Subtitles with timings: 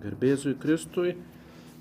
[0.00, 1.10] Garbėzui Kristui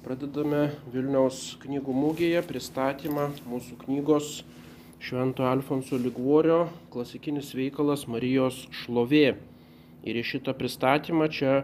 [0.04, 4.32] pradedame Vilniaus knygų mūgėje pristatymą mūsų knygos
[5.00, 9.38] Švento Alfonso Liguorio klasikinis veikalas Marijos šlovė.
[10.04, 11.56] Ir į šitą pristatymą čia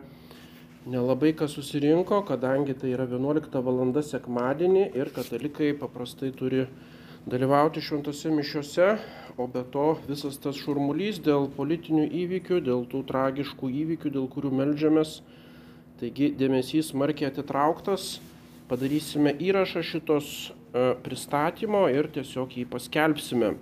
[0.88, 3.86] nelabai kas susirinko, kadangi tai yra 11 val.
[4.14, 6.70] sekmadienį ir katalikai paprastai turi
[7.28, 8.94] dalyvauti šventose mišiuose,
[9.36, 14.56] o be to visas tas šurmulys dėl politinių įvykių, dėl tų tragiškų įvykių, dėl kurių
[14.56, 15.20] melžiamės,
[15.96, 18.18] Taigi dėmesys smarkiai atitrauktas,
[18.68, 23.54] padarysime įrašą šitos e, pristatymo ir tiesiog jį paskelbsime.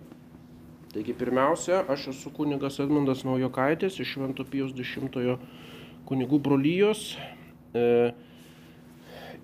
[0.94, 4.98] Taigi pirmiausia, aš esu kunigas Edmundas Naujokaitis iš Švento Pijos X
[6.10, 7.04] kunigų brolyjos
[7.74, 8.14] e,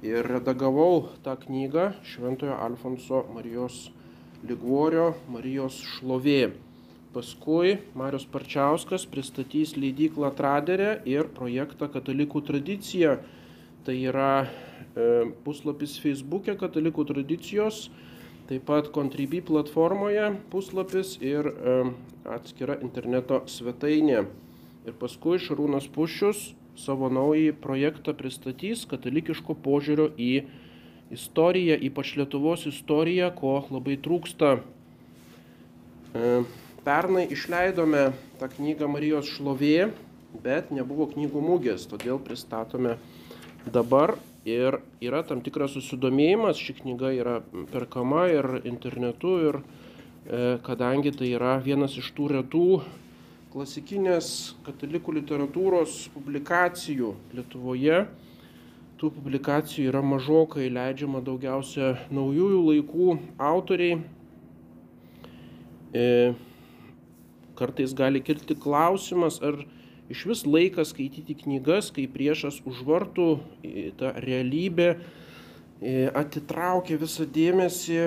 [0.05, 3.91] ir redagavau tą knygą Šventojo Alfonso Marijos
[4.49, 6.68] Liguorio Marijos šlovė.
[7.19, 13.17] Paskui Marius Parčiauskas pristatys leidyklą Traderę ir projektą Katalikų tradicija.
[13.83, 17.89] Tai yra e, puslapis Facebook'e Katalikų tradicijos,
[18.47, 21.73] taip pat Contribui platformoje puslapis ir e,
[22.37, 24.23] atskira interneto svetainė.
[24.87, 30.31] Ir paskui Šarūnas Pušius savo naują projektą pristatys katalikiško požiūrio į
[31.19, 34.55] istoriją, ypač Lietuvos istoriją, ko labai trūksta.
[36.15, 36.33] E,
[36.85, 39.89] Pernai išleidome tą knygą Marijos šlovė,
[40.43, 42.95] bet nebuvo knygų mūgės, todėl pristatome
[43.67, 44.15] dabar
[44.47, 47.35] ir yra tam tikras susidomėjimas, ši knyga yra
[47.73, 52.65] perkama ir internetu ir e, kadangi tai yra vienas iš tų retų
[53.51, 58.03] klasikinės katalikų literatūros publikacijų Lietuvoje,
[59.01, 63.15] tų publikacijų yra mažokai leidžiama daugiausia naujųjų laikų
[63.51, 64.03] autoriai.
[65.89, 66.05] E,
[67.59, 69.59] Kartais gali kilti klausimas, ar
[70.09, 73.27] iš vis laikas skaityti knygas, kai priešas užvartų
[73.99, 74.93] tą realybę,
[76.17, 77.99] atitraukia visą dėmesį,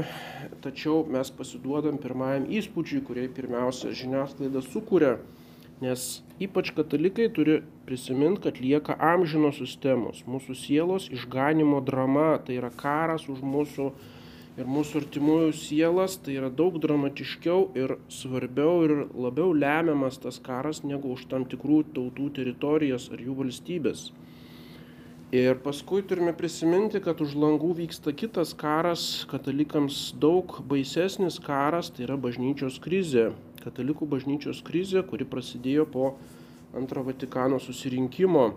[0.65, 5.15] tačiau mes pasiduodam pirmajam įspūdžiui, kurie pirmiausia žiniasklaida sukuria,
[5.83, 12.71] nes ypač katalikai turi prisiminti, kad lieka amžinos sistemos, mūsų sielos išganimo drama, tai yra
[12.71, 13.93] karas už mūsų
[14.61, 20.83] ir mūsų artimųjų sielas, tai yra daug dramatiškiau ir svarbiau ir labiau lemiamas tas karas
[20.85, 24.11] negu už tam tikrų tautų teritorijas ar jų valstybės.
[25.33, 32.05] Ir paskui turime prisiminti, kad už langų vyksta kitas karas, katalikams daug baisesnis karas, tai
[32.05, 33.31] yra bažnyčios krizė.
[33.63, 36.11] Katalikų bažnyčios krizė, kuri prasidėjo po
[36.77, 38.51] antro Vatikano susirinkimo.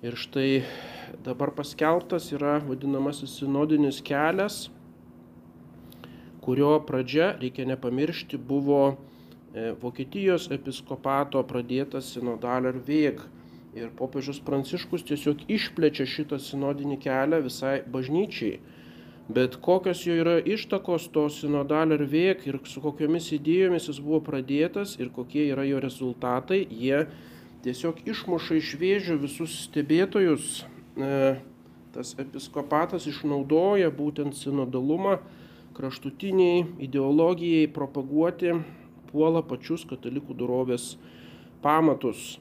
[0.00, 0.62] Ir štai
[1.20, 4.70] dabar paskelbtas yra vadinamasis sinodinis kelias,
[6.50, 8.96] kurio pradžia, reikia nepamiršti, buvo
[9.54, 13.20] e, Vokietijos episkopato pradėtas sinodalio veik.
[13.78, 18.56] Ir popiežius Pranciškus tiesiog išplečia šitą sinodinį kelią visai bažnyčiai.
[19.30, 24.96] Bet kokios jo yra ištakos to sinodalio veik ir su kokiomis idėjomis jis buvo pradėtas
[24.98, 27.04] ir kokie yra jo rezultatai, jie
[27.62, 30.64] tiesiog išmuša iš vėžių visus stebėtojus.
[30.98, 31.36] E,
[31.94, 35.20] tas episkopatas išnaudoja būtent sinodalumą
[35.80, 38.52] kraštutiniai ideologijai propaguoti
[39.08, 40.94] puola pačius katalikų dorovės
[41.64, 42.36] pamatus.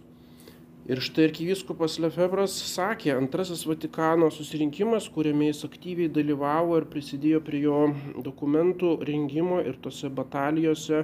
[0.90, 7.60] Ir štai arkivyskupas Lefebras sakė, antrasis Vatikano susirinkimas, kuriame jis aktyviai dalyvavo ir prisidėjo prie
[7.68, 7.82] jo
[8.26, 11.04] dokumentų rengimo ir tose batalijose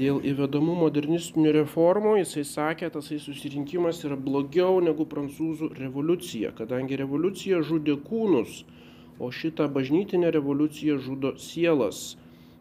[0.00, 7.62] dėl įvedamų modernistinių reformų, jisai sakė, tasai susirinkimas yra blogiau negu prancūzų revoliucija, kadangi revoliucija
[7.70, 8.64] žudė kūnus,
[9.18, 12.16] o šitą bažnytinę revoliuciją žudo sielas.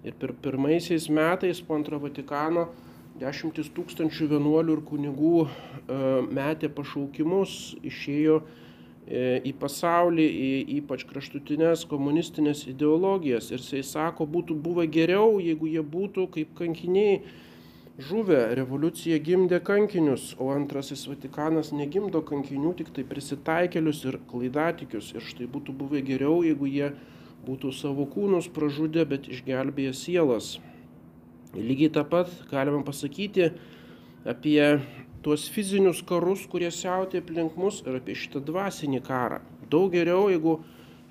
[0.05, 2.67] Ir per pirmaisiais metais po antro Vatikano
[3.17, 5.49] dešimtis tūkstančių vienuolių ir kunigų e,
[6.37, 13.49] metė pašaukimus, išėjo e, į pasaulį, į ypač kraštutinės komunistinės ideologijas.
[13.51, 17.23] Ir jisai sako, būtų buvę geriau, jeigu jie būtų kaip kankiniai
[17.97, 25.13] žuvę, revoliucija gimdė kankinius, o antrasis Vatikanas negimdo kankinių, tik tai prisitaikelius ir klaidatikius.
[25.17, 26.91] Ir štai būtų buvę geriau, jeigu jie
[27.47, 30.57] būtų savo kūnus pražudę, bet išgelbėję sielas.
[31.57, 33.51] Lygiai tą pat galima pasakyti
[34.27, 34.61] apie
[35.25, 39.41] tuos fizinius karus, kurie siautė aplink mus ir apie šitą dvasinį karą.
[39.71, 40.59] Daug geriau, jeigu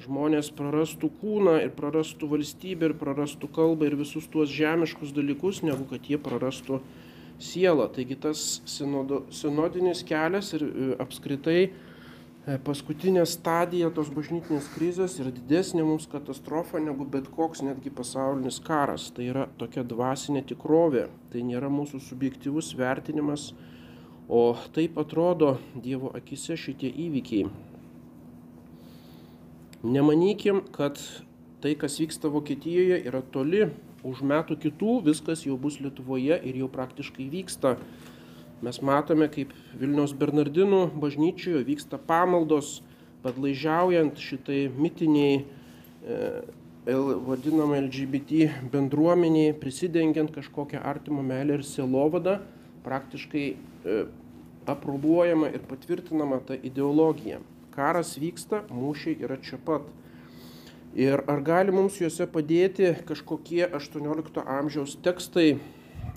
[0.04, 5.86] žmonės prarastų kūną ir prarastų valstybę ir prarastų kalbą ir visus tuos žemiškus dalykus, negu
[5.88, 6.80] kad jie prarastų
[7.42, 7.88] sielą.
[7.92, 11.70] Taigi tas sinodo, sinodinis kelias ir e, apskritai e,
[12.66, 19.08] paskutinė stadija tos bažnytinės krizės yra didesnė mums katastrofa negu bet koks netgi pasaulinis karas.
[19.16, 23.54] Tai yra tokia dvasinė tikrovė, tai nėra mūsų subjektivus vertinimas,
[24.28, 27.48] o taip atrodo Dievo akise šitie įvykiai.
[29.84, 30.96] Nemanykim, kad
[31.60, 33.66] tai, kas vyksta Vokietijoje, yra toli,
[34.06, 37.76] už metų kitų viskas jau bus Lietuvoje ir jau praktiškai vyksta.
[38.64, 42.80] Mes matome, kaip Vilnius Bernardinų bažnyčioje vyksta pamaldos,
[43.24, 45.42] padlaižiaujant šitai mitiniai,
[46.06, 46.20] e,
[46.86, 52.38] vadinamai LGBT bendruomeniai, prisidengiant kažkokią artimą meilę ir selovadą,
[52.86, 53.98] praktiškai e,
[54.70, 57.42] aprobuojama ir patvirtinama ta ideologija.
[57.76, 59.84] Karas vyksta, mūšiai yra čia pat.
[60.96, 65.58] Ir ar gali mums juose padėti kažkokie 18 amžiaus tekstai,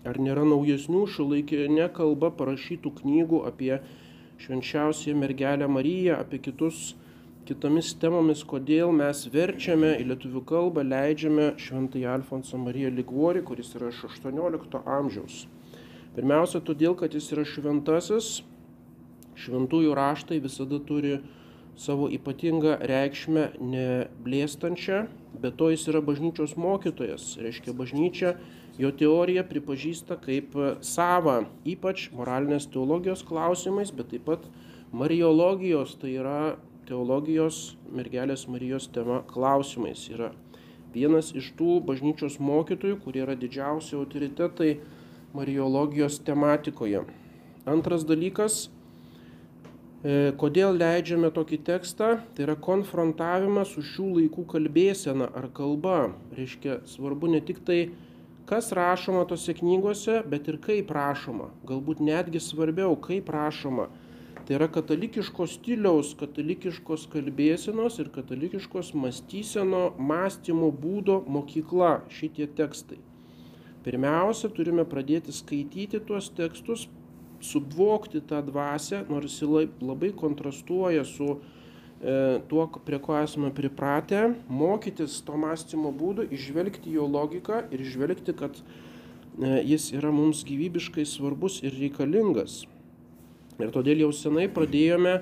[0.08, 3.74] ar nėra naujesnių šiuolaikinė kalba parašytų knygų apie
[4.40, 6.94] švenčiausią mergelę Mariją, apie kitus,
[7.50, 13.90] kitomis temomis, kodėl mes verčiame į lietuvių kalbą, leidžiame šventąjį Alfonsą Mariją Ligvorį, kuris yra
[13.92, 15.42] iš 18 amžiaus.
[16.16, 18.32] Pirmiausia, todėl, kad jis yra šventasis,
[19.40, 21.18] šventųjų raštai visada turi
[21.80, 25.04] savo ypatingą reikšmę neblėstančią,
[25.40, 27.38] bet to jis yra bažnyčios mokytojas.
[27.40, 28.34] Reiškia, bažnyčia
[28.80, 34.50] jo teoriją pripažįsta kaip savą, ypač moralinės teologijos klausimais, bet taip pat
[34.92, 36.58] mariologijos, tai yra
[36.90, 40.08] teologijos mergelės Marijos tema klausimais.
[40.12, 40.34] Yra
[40.94, 44.80] vienas iš tų bažnyčios mokytojų, kurie yra didžiausi autoritetai
[45.38, 47.06] mariologijos tematikoje.
[47.70, 48.68] Antras dalykas
[50.00, 52.10] kodėl leidžiame tokį tekstą?
[52.36, 56.14] Tai yra konfrontavimas su šių laikų kalbėsena ar kalba.
[56.38, 57.92] Reiškia, svarbu ne tik tai,
[58.48, 61.50] kas rašoma tose knygose, bet ir kaip rašoma.
[61.68, 63.90] Galbūt netgi svarbiau, kaip rašoma.
[64.48, 72.98] Tai yra katalikiškos stiliaus, katalikiškos kalbėsenos ir katalikiškos mąstyseno, mąstymo būdo mokykla šitie tekstai.
[73.86, 76.88] Pirmiausia, turime pradėti skaityti tuos tekstus,
[77.42, 85.22] subvokti tą dvasę, nors jis labai kontrastuoja su e, tuo, prie ko esame pripratę, mokytis
[85.28, 91.62] to mąstymo būdų, išvelgti jo logiką ir išvelgti, kad e, jis yra mums gyvybiškai svarbus
[91.64, 92.64] ir reikalingas.
[93.60, 95.18] Ir todėl jau senai pradėjome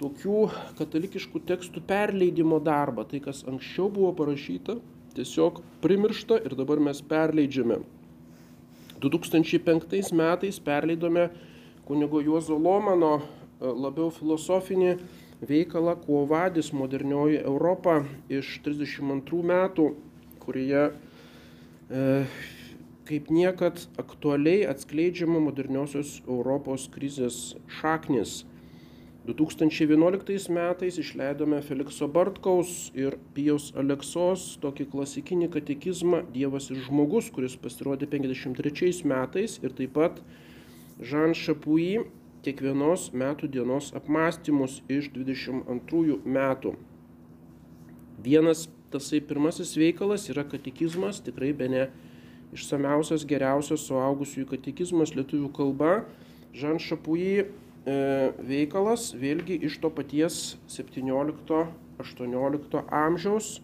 [0.00, 0.40] tokių
[0.78, 3.04] katalikiškų tekstų perleidimo darbą.
[3.08, 4.78] Tai, kas anksčiau buvo parašyta,
[5.16, 7.80] tiesiog primiršta ir dabar mes perleidžiame.
[9.00, 11.28] 2005 metais perleidome
[11.84, 13.22] kunigo Juozo Lomano e,
[13.66, 14.96] labiau filosofinį
[15.46, 18.00] veikalą Kuovadis modernioji Europa
[18.32, 19.90] iš 32 metų,
[20.40, 22.04] kurioje e,
[23.06, 28.40] kaip niekad aktualiai atskleidžiama moderniosios Europos krizės šaknis
[29.26, 37.56] 2011 metais išleidome Felikso Bartkaus ir Pijaus Aleksos tokį klasikinį katekizmą Dievas ir žmogus, kuris
[37.58, 40.22] pasirodė 53 metais ir taip pat
[41.02, 42.04] Žan Šapui
[42.46, 46.76] kiekvienos metų dienos apmąstymus iš 22 metų.
[48.22, 51.84] Vienas tasai pirmasis veikalas yra katekizmas, tikrai be ne
[52.54, 55.94] išsamiausias, geriausias suaugusiųjų katekizmas lietuvių kalba.
[56.56, 57.48] Žan Šapui
[57.86, 63.62] veikalas vėlgi iš to paties 17-18 amžiaus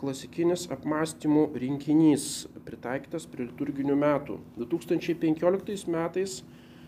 [0.00, 4.38] klasikinis apmąstymų rinkinys pritaikytas prie liturginių metų.
[4.56, 6.40] 2015 metais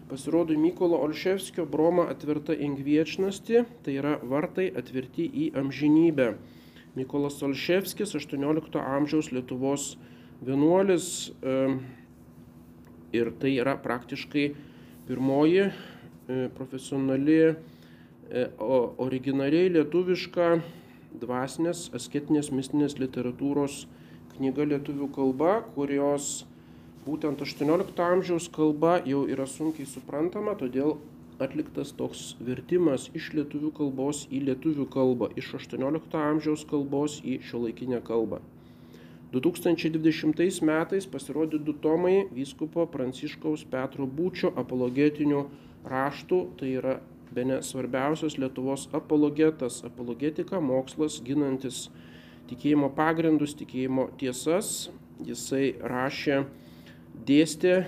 [0.08, 6.40] pasirodo Mykolo Olševskio broma atverta ingviečnasti, tai yra vartai atverti į amžinybę.
[6.96, 9.96] Mykolas Olševskis 18 amžiaus Lietuvos
[10.40, 11.76] vienuolis e,
[13.12, 14.54] ir tai yra praktiškai
[15.08, 15.91] pirmoji E,
[16.56, 17.38] profesionali,
[18.30, 18.46] e,
[19.02, 20.48] originaliai lietuviška
[21.22, 23.86] dvasinės, asketinės, mistinės literatūros
[24.36, 26.44] knyga lietuvių kalba, kurios
[27.06, 30.96] būtent 18 amžiaus kalba jau yra sunkiai suprantama, todėl
[31.42, 38.02] atliktas toks vertimas iš lietuvių kalbos į lietuvių kalbą, iš 18 amžiaus kalbos į šiuolaikinę
[38.06, 38.40] kalbą.
[39.32, 45.46] 2020 metais pasirodė du tomai vyskupo Pranciškaus Petro Būčio apologetinių
[45.88, 46.96] raštų, tai yra
[47.32, 51.86] be ne svarbiausias Lietuvos apologetas, apologetika, mokslas ginantis
[52.50, 54.90] tikėjimo pagrindus, tikėjimo tiesas.
[55.22, 56.42] Jisai rašė,
[57.28, 57.84] dėstė e,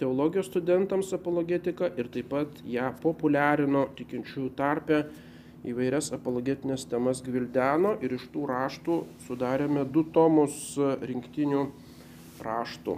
[0.00, 5.02] teologijos studentams apologetiką ir taip pat ją populiarino tikinčiųjų tarpe
[5.68, 11.66] įvairias apologetinės temas gvildeno ir iš tų raštų sudarėme du tomus rinktinių
[12.40, 12.96] raštų.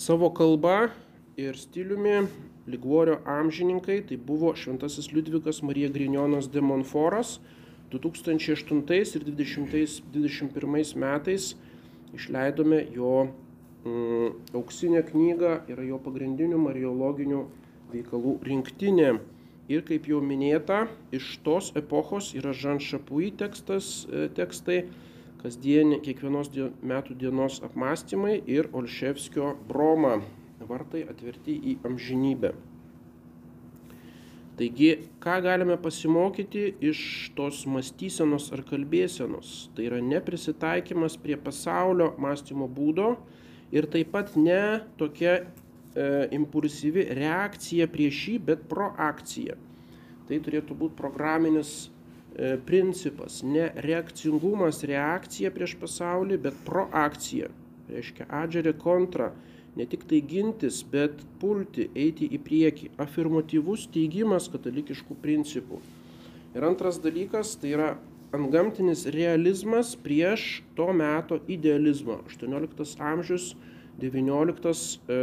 [0.00, 0.88] Savo kalba
[1.36, 2.22] ir stiliumi
[2.66, 7.38] Liguorio amžininkai tai buvo šventasis Liudvikas Marija Grinjonas de Monforas
[7.92, 11.54] 2008 ir 2021 metais
[12.14, 13.28] išleidome jo
[13.84, 17.44] mm, auksinę knygą, yra jo pagrindinių mariologinių
[17.92, 19.16] veikalų rinktinė.
[19.70, 24.84] Ir kaip jau minėta, iš tos epochos yra Žan Šapui tekstas, e, tekstai,
[25.42, 26.50] kasdienį kiekvienos
[26.82, 30.20] metų dienos apmąstymai ir Olševskio Broma
[30.68, 32.54] vartai atverti į amžinybę.
[34.56, 37.00] Taigi, ką galime pasimokyti iš
[37.36, 39.66] tos mąstysenos ar kalbėsenos?
[39.76, 43.10] Tai yra neprisitaikymas prie pasaulio mąstymo būdo
[43.76, 45.44] ir taip pat ne tokia e,
[46.38, 49.58] impulsyvi reakcija prieš jį, bet proakcija.
[50.30, 57.52] Tai turėtų būti programinis e, principas, ne reakcingumas, reakcija prieš pasaulį, bet proakcija.
[57.92, 59.34] Reiškia, adžerė kontra,
[59.76, 62.90] ne tik tai gintis, bet pulti, eiti į priekį.
[63.02, 65.80] Afirmatyvus teigimas katalikiškų principų.
[66.56, 67.90] Ir antras dalykas tai yra
[68.36, 72.22] antgamtinis realizmas prieš to meto idealizmą.
[72.32, 73.52] 18 amžius,
[74.00, 74.72] 19
[75.08, 75.20] e,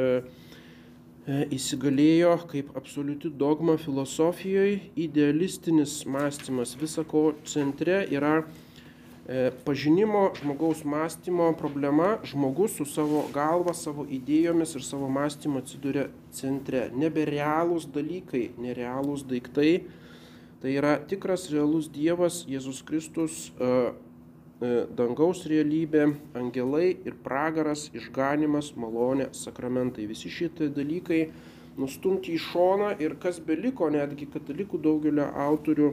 [1.24, 8.42] E, įsigalėjo kaip absoliuti dogma filosofijoje, idealistinis mąstymas visako centre yra
[9.64, 16.90] pažinimo žmogaus mąstymo problema, žmogus su savo galva, savo idėjomis ir savo mąstymu atsiduria centre.
[16.92, 19.86] Neberealūs dalykai, nerealūs daiktai,
[20.60, 23.94] tai yra tikras realus Dievas, Jėzus Kristus, e,
[24.64, 26.06] E, dangaus realybė,
[26.40, 30.06] angelai ir pragaras, išganimas, malonė, sakramentai.
[30.08, 31.26] Visi šitie dalykai
[31.76, 35.90] nustumti į šoną ir kas beliko netgi katalikų daugelio autorių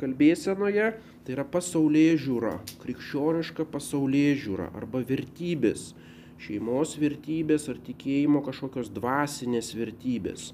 [0.00, 0.92] kalbėsenoje,
[1.24, 5.90] tai yra pasaulyje žiūra, krikščioniška pasaulyje žiūra arba vertybės,
[6.40, 10.50] šeimos vertybės ar tikėjimo kažkokios dvasinės vertybės,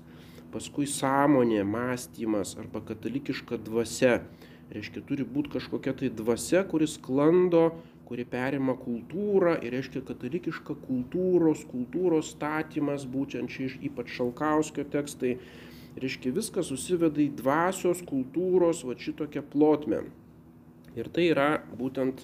[0.54, 4.20] paskui sąmonė, mąstymas arba katalikiška dvasia.
[4.74, 7.68] Reiškia turi būti kažkokia tai dvasia, kuris klando,
[8.06, 15.36] kuri perima kultūrą ir reiškia katalikiška kultūros, kultūros statymas, būtent čia iš ypač Šalkauskio tekstai,
[16.00, 20.04] reiškia viskas susiveda į dvasios, kultūros, va šitokią plotmę.
[20.96, 22.22] Ir tai yra būtent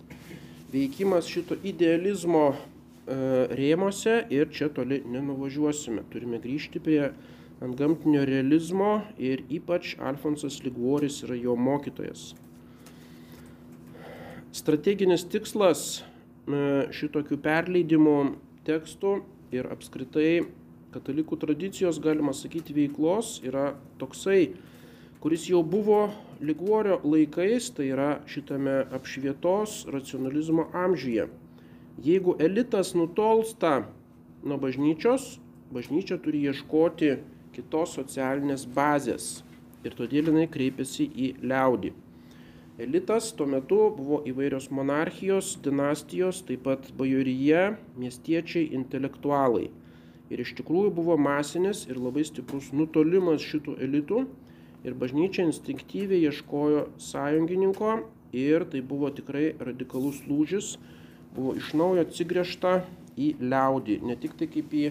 [0.72, 2.56] veikimas šito idealizmo e,
[3.52, 6.04] rėmose ir čia toli nenuvažiuosime.
[6.12, 7.10] Turime grįžti prie
[7.62, 12.32] antgamtinio realizmo ir ypač Alfonsas Liguoris yra jo mokytojas.
[14.52, 18.16] Strateginis tikslas e, šitokių perleidimų
[18.66, 19.20] tekstų
[19.52, 20.42] ir apskritai
[20.92, 24.52] katalikų tradicijos, galima sakyti, veiklos yra toksai,
[25.22, 26.10] kuris jau buvo
[26.42, 31.28] Liguorio laikais, tai yra šitame apšvietos racionalizmo amžiuje.
[32.02, 33.84] Jeigu elitas nutolsta
[34.42, 35.36] nuo bažnyčios,
[35.72, 37.12] bažnyčia turi ieškoti
[37.54, 39.28] kitos socialinės bazės
[39.86, 41.92] ir todėl jinai kreipiasi į liaudį.
[42.82, 49.68] Elitas tuo metu buvo įvairios monarchijos, dinastijos, taip pat bajoryje, miestiečiai, intelektualai.
[50.32, 54.22] Ir iš tikrųjų buvo masinis ir labai stiprus nutolimas šitų elitų.
[54.82, 57.98] Ir bažnyčia instinktyviai ieškojo sąjungininko
[58.32, 60.78] ir tai buvo tikrai radikalus lūžis,
[61.36, 62.78] buvo iš naujo atsigręžta
[63.20, 64.86] į liaudį, ne tik tai kaip į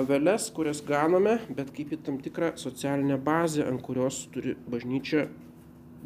[0.00, 5.26] aveles, kurias ganome, bet kaip į tam tikrą socialinę bazę, ant kurios turi bažnyčia,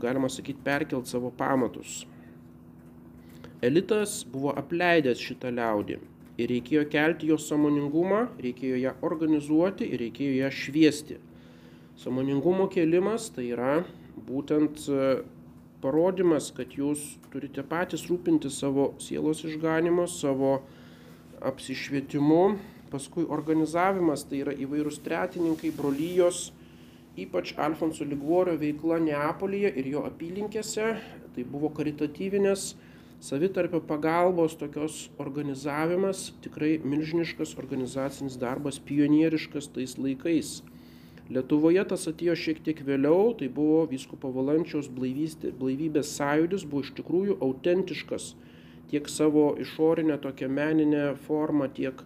[0.02, 2.02] galima sakyti, perkelt savo pamatus.
[3.64, 6.02] Elitas buvo apleidęs šitą liaudį
[6.36, 11.18] ir reikėjo kelti jo samoningumą, reikėjo ją organizuoti ir reikėjo ją šviesti.
[11.96, 13.78] Samoningumo kelimas tai yra
[14.26, 15.06] būtent e,
[15.80, 20.58] parodimas, kad jūs turite patys rūpinti savo sielos išganimo, savo
[21.46, 22.42] apsišvietimu,
[22.92, 26.50] paskui organizavimas, tai yra įvairūs tretininkai, brolyjos,
[27.16, 30.92] ypač Alfonso Liguorio veikla Neapolyje ir jo apylinkėse,
[31.32, 32.74] tai buvo karitatyvinės
[33.20, 40.60] savitarpio pagalbos tokios organizavimas, tikrai milžiniškas organizacinis darbas, pionieriškas tais laikais.
[41.32, 47.40] Lietuvoje tas atėjo šiek tiek vėliau, tai buvo vyskupo valančiaus blaivybės sąjūdis, buvo iš tikrųjų
[47.42, 48.34] autentiškas
[48.92, 52.04] tiek savo išorinę tokią meninę formą, tiek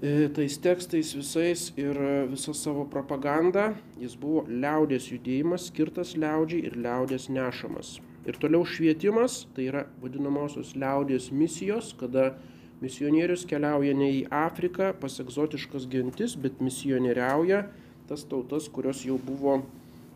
[0.00, 1.96] E, tais tekstais visais ir
[2.30, 3.72] visą savo propagandą.
[3.98, 7.96] Jis buvo liaudės judėjimas, skirtas liaudžiai ir liaudės nešamas.
[8.28, 12.34] Ir toliau švietimas, tai yra vadinamosios liaudės misijos, kada
[12.82, 17.64] misionierius keliauja ne į Afriką pas egzotiškas gentis, bet misionieriauja
[18.08, 19.62] tas tautas, kurios jau buvo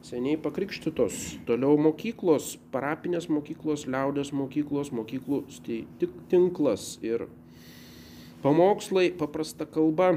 [0.04, 1.38] seniai pakrikštytos.
[1.48, 5.44] Toliau mokyklos, parapinės mokyklos, liaudės mokyklos, mokyklų
[6.32, 7.28] tinklas ir
[8.42, 10.16] Pamokslai paprasta kalba,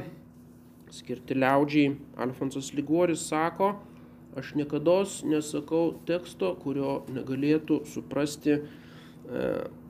[0.89, 1.91] skirti liaudžiai.
[2.17, 3.75] Alfonsas Liguoris sako,
[4.35, 8.61] aš niekada nesakau teksto, kurio negalėtų suprasti e,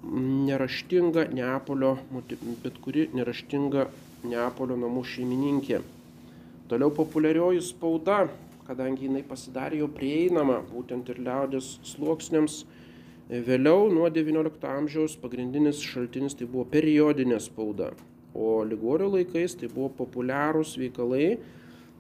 [0.06, 1.98] neraštinga Neapolio,
[2.64, 3.88] bet kuri neraštinga
[4.26, 5.82] Neapolio namų šeimininkė.
[6.70, 8.26] Toliau populiarioji spauda,
[8.66, 12.64] kadangi jinai pasidarė jau prieinama būtent ir liaudės sluoksniams.
[13.30, 17.92] Vėliau nuo XIX amžiaus pagrindinis šaltinis tai buvo periodinė spauda,
[18.38, 21.40] o Ligorio laikais tai buvo populiarūs veikalai,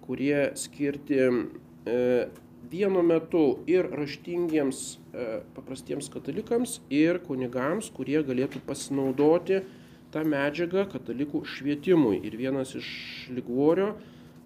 [0.05, 1.29] kurie skirti e,
[2.71, 4.81] vienu metu ir raštingiems
[5.13, 5.25] e,
[5.55, 9.61] paprastiems katalikams, ir kunigams, kurie galėtų pasinaudoti
[10.13, 12.19] tą medžiagą katalikų švietimui.
[12.25, 12.89] Ir vienas iš
[13.35, 13.93] Liguorio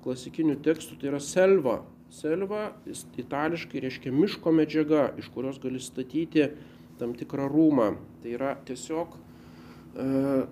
[0.04, 1.80] klasikinių tekstų tai yra selva.
[2.10, 2.72] Selva
[3.22, 6.50] itališkai reiškia miško medžiaga, iš kurios gali statyti
[7.00, 7.92] tam tikrą rūmą.
[8.24, 9.20] Tai yra tiesiog e,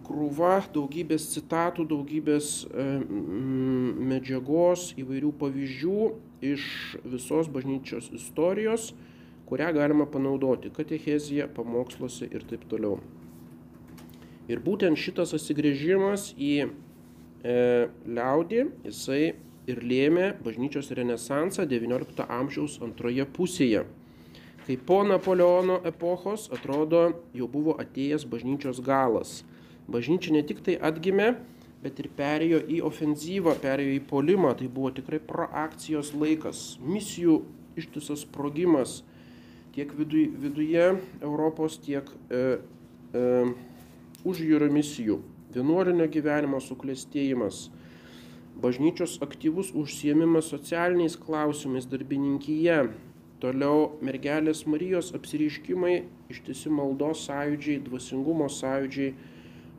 [0.07, 2.87] krūva daugybės citatų, daugybės e,
[4.13, 6.01] medžiagos, įvairių pavyzdžių
[6.41, 8.93] iš visos bažnyčios istorijos,
[9.47, 12.99] kurią galima panaudoti katechezija, pamoksluose ir taip toliau.
[14.47, 16.69] Ir būtent šitas atsigrėžimas į e,
[18.07, 19.21] liaudį, jisai
[19.67, 23.83] ir lėmė bažnyčios renesansą XIX amžiaus antroje pusėje,
[24.67, 27.03] kai po Napoleono epochos atrodo
[27.35, 29.41] jau buvo atėjęs bažnyčios galas.
[29.87, 31.33] Bažnyčia ne tik tai atgimė,
[31.87, 37.39] bet ir perėjo į ofenzyvą, perėjo į polimą, tai buvo tikrai proakcijos laikas, misijų
[37.79, 38.99] ištisas sprogimas
[39.77, 40.85] tiek viduje, viduje
[41.21, 42.43] Europos, tiek e,
[43.15, 43.25] e,
[44.27, 45.21] užjūrio misijų,
[45.55, 47.67] vienuolinio gyvenimo suklestėjimas
[48.61, 52.87] bažnyčios aktyvus užsiemimas socialiniais klausimais darbininkyje,
[53.41, 55.97] toliau mergelės Marijos apsiriškimai,
[56.33, 59.13] ištisi maldos sąjūdžiai, dvasingumo sąjūdžiai,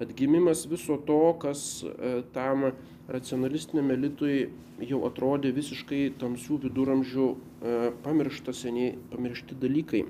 [0.00, 2.70] atgimimas viso to, kas e, tam
[3.08, 4.48] racionalistiniam elitui
[4.88, 10.04] jau atrodė visiškai tamsių viduramžių e, pamiršta seniai pamiršti dalykai.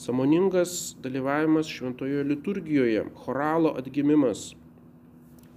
[0.00, 4.54] Samoningas dalyvavimas šventojoje liturgijoje, choralo atgimimas,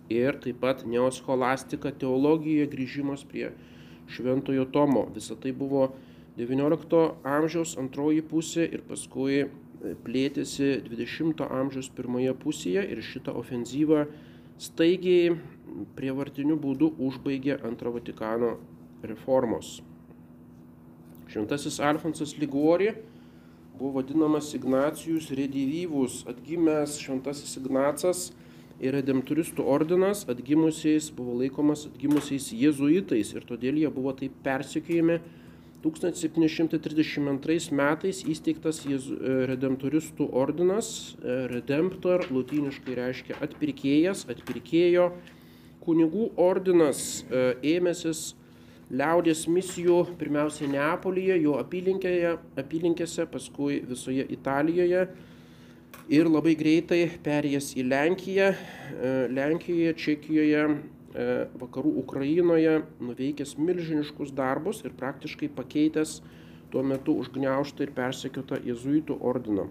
[0.10, 3.52] ir taip pat neoscholastika teologijoje grįžimas prie
[4.12, 5.08] Šventojo Tomo.
[5.16, 5.94] Visą tai buvo
[6.38, 9.46] XIX amžiaus antroji pusė ir paskui
[10.06, 14.06] plėtėsi XX amžiaus pirmoje pusėje ir šitą ofenzyvą
[14.62, 15.34] staigiai
[15.98, 18.56] prievartiniu būdu užbaigė antrą Vatikano
[19.04, 19.82] reformos.
[21.32, 22.94] Šventasis Alfonsas Liguori
[23.80, 28.28] buvo vadinamas Ignacijus Redivyvus, atgimęs Šventasis Ignacas
[28.84, 35.20] ir redemptoristų ordinas atgimusiais buvo laikomas atgimusiais jėzuitais ir todėl jie buvo taip persekiojami.
[35.84, 38.98] 1732 metais įsteigtas e,
[39.50, 45.10] redemptoristų ordinas, e, redemptor, latiniškai reiškia atpirkėjas, atpirkėjo.
[45.84, 47.44] Kunigų ordinas e,
[47.76, 48.32] ėmėsis
[48.94, 55.08] liaudės misijų pirmiausia Neapolyje, jo apylinkėse, paskui visoje Italijoje
[56.14, 58.50] ir labai greitai perėjęs į Lenkiją,
[59.34, 60.66] Lenkijoje, Čekijoje,
[61.14, 66.22] vakarų Ukrainoje, nuveikęs milžiniškus darbus ir praktiškai pakeitęs
[66.74, 69.68] tuo metu užgneuštą ir persekiotą jezuitų ordiną.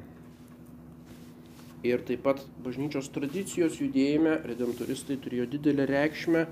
[1.82, 6.44] Ir taip pat bažnyčios tradicijos judėjime redemptoristai turėjo didelę reikšmę,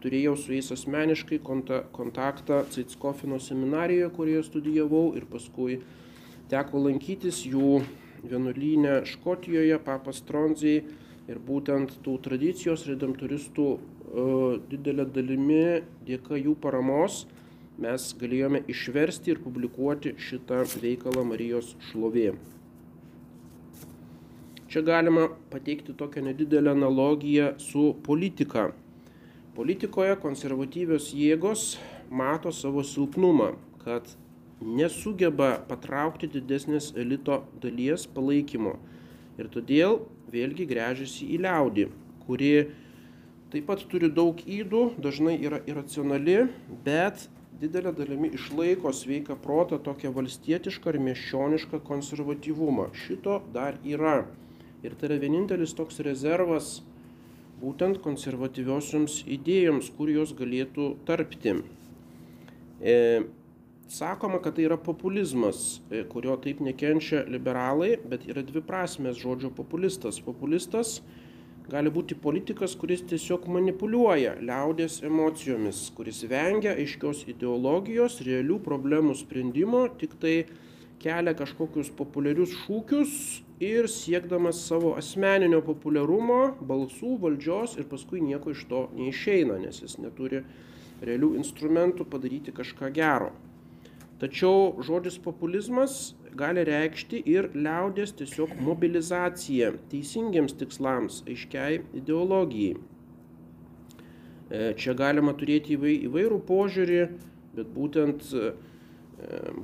[0.00, 5.82] turėjau su jais asmeniškai kontaktą Caitskofino seminarijoje, kurioje studijavau ir paskui
[6.48, 7.82] teko lankytis jų
[8.24, 10.86] vienuolynę Škotijoje, papas Tronzijai
[11.28, 13.80] ir būtent tų tradicijos redemptoristų e,
[14.70, 15.64] didelė dalimi
[16.08, 17.26] dėka jų paramos
[17.78, 22.32] mes galėjome išversti ir publikuoti šitą veikalą Marijos šlovė.
[24.68, 28.66] Čia galima pateikti tokią nedidelę analogiją su politika.
[29.56, 31.78] Politikoje konservatyvios jėgos
[32.10, 34.10] mato savo silpnumą, kad
[34.60, 38.74] nesugeba patraukti didesnės elito dalies palaikymo.
[39.38, 40.00] Ir todėl
[40.32, 41.88] vėlgi grežiasi į liaudį,
[42.26, 42.52] kuri
[43.52, 46.42] taip pat turi daug įdų, dažnai yra iracionali,
[46.84, 52.90] bet didelė dalimi išlaiko sveiką protą, tokią valstietišką ir miesčionišką konservatyvumą.
[52.94, 54.20] Šito dar yra.
[54.84, 56.78] Ir tai yra vienintelis toks rezervas
[57.58, 61.56] būtent konservatyviosioms idėjoms, kur jos galėtų tarpti.
[62.78, 62.94] E,
[63.88, 69.48] Sakoma, kad tai yra populizmas, e, kurio taip nekenčia liberalai, bet yra dvi prasmės žodžio
[69.56, 70.18] populistas.
[70.20, 70.98] Populistas
[71.72, 79.86] gali būti politikas, kuris tiesiog manipuliuoja liaudės emocijomis, kuris vengia aiškios ideologijos, realių problemų sprendimo,
[79.96, 80.36] tik tai
[81.00, 83.18] kelia kažkokius populiarius šūkius
[83.64, 89.96] ir siekdamas savo asmeninio populiarumo, balsų, valdžios ir paskui nieko iš to neišeina, nes jis
[89.96, 90.44] neturi
[91.00, 93.32] realių instrumentų padaryti kažką gero.
[94.18, 102.78] Tačiau žodis populizmas gali reikšti ir liaudės tiesiog mobilizaciją teisingiams tikslams, aiškiai ideologijai.
[104.48, 107.00] E, čia galima turėti įvairų požiūrį,
[107.58, 108.52] bet būtent e,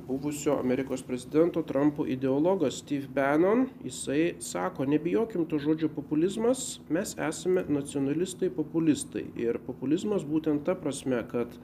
[0.07, 7.63] buvusio Amerikos prezidento Trumpo ideologas Steve Bannon, jisai sako, nebijokim to žodžio populizmas, mes esame
[7.67, 9.25] nacionalistai populistai.
[9.35, 11.55] Ir populizmas būtent ta prasme, kad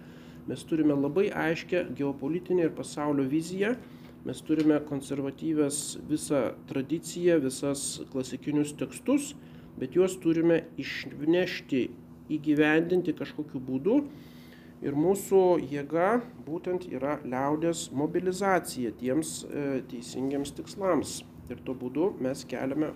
[0.49, 3.75] mes turime labai aiškę geopolitinę ir pasaulio viziją,
[4.25, 9.33] mes turime konservatyvės visą tradiciją, visas klasikinius tekstus,
[9.79, 11.87] bet juos turime išnešti,
[12.31, 14.01] įgyvendinti kažkokiu būdu.
[14.81, 21.19] Ir mūsų jėga būtent yra liaudės mobilizacija tiems e, teisingiams tikslams.
[21.53, 22.89] Ir tuo būdu mes keliame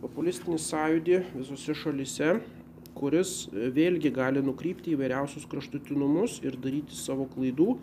[0.00, 2.32] populistinį sąjūdį visose šalise,
[3.00, 7.74] kuris e, vėlgi gali nukrypti į vairiausius kraštutinumus ir daryti savo klaidų,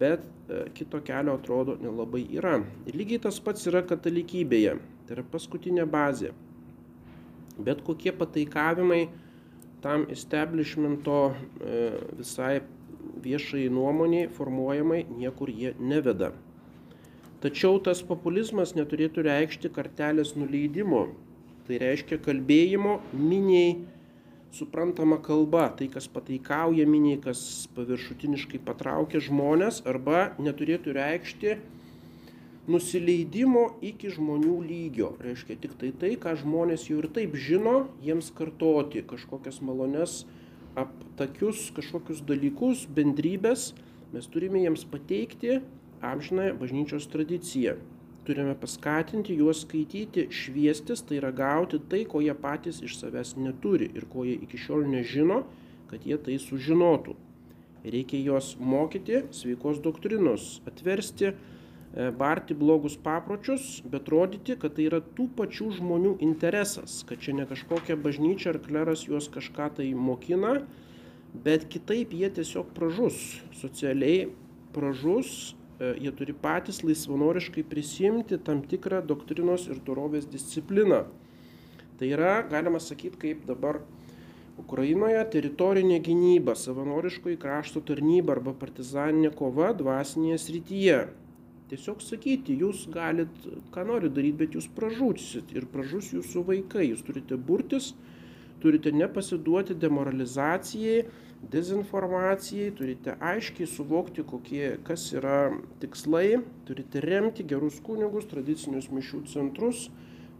[0.00, 2.58] bet e, kito kelio atrodo nelabai yra.
[2.90, 4.76] Ir lygiai tas pats yra katalikybėje.
[5.06, 6.34] Tai yra paskutinė bazė.
[7.60, 9.08] Bet kokie pataikavimai
[9.84, 11.80] tam establishmento e,
[12.20, 12.60] visai
[13.24, 16.32] viešai nuomoniai formuojamai niekur jie neveda.
[17.40, 21.06] Tačiau tas populizmas neturėtų reikšti kartelės nuleidimo.
[21.64, 23.78] Tai reiškia kalbėjimo miniai
[24.52, 31.58] suprantama kalba, tai kas pataikauja miniai, kas paviršutiniškai patraukia žmonės, arba neturėtų reikšti
[32.70, 35.12] nusileidimo iki žmonių lygio.
[35.22, 40.24] Reiškia tik tai tai, ką žmonės jau ir taip žino, jiems kartoti kažkokias malones,
[40.78, 43.72] aptakius kažkokius dalykus, bendrybės,
[44.14, 45.60] mes turime jiems pateikti
[46.02, 47.78] amžinąją bažnyčios tradiciją.
[48.26, 53.88] Turime paskatinti juos skaityti, šviestis, tai yra gauti tai, ko jie patys iš savęs neturi
[53.96, 55.44] ir ko jie iki šiol nežino,
[55.90, 57.16] kad jie tai sužinotų.
[57.80, 61.32] Reikia juos mokyti sveikos doktrinos, atversti
[61.90, 67.34] E, barti blogus papročius, bet rodyti, kad tai yra tų pačių žmonių interesas, kad čia
[67.34, 70.60] ne kažkokia bažnyčia ar kleras juos kažką tai mokina,
[71.34, 73.18] bet kitaip jie tiesiog pražus,
[73.58, 74.28] socialiai
[74.70, 81.06] pražus, jie turi patys laisvanoriškai prisimti tam tikrą doktrinos ir dorovės discipliną.
[82.00, 83.80] Tai yra, galima sakyti, kaip dabar
[84.60, 91.00] Ukrainoje teritorinė gynyba, savanoriškoji krašto tarnyba arba partizaninė kova dvasinėje srityje.
[91.70, 93.30] Tiesiog sakyti, jūs galit,
[93.72, 96.88] ką nori daryti, bet jūs pražūsit ir pražus jūsų vaikai.
[96.90, 97.92] Jūs turite burtis,
[98.60, 101.04] turite nepasiduoti demoralizacijai,
[101.40, 105.50] dezinformacijai, turite aiškiai suvokti, kokie, kas yra
[105.80, 109.88] tikslai, turite remti gerus kunigus, tradicinius mišių centrus,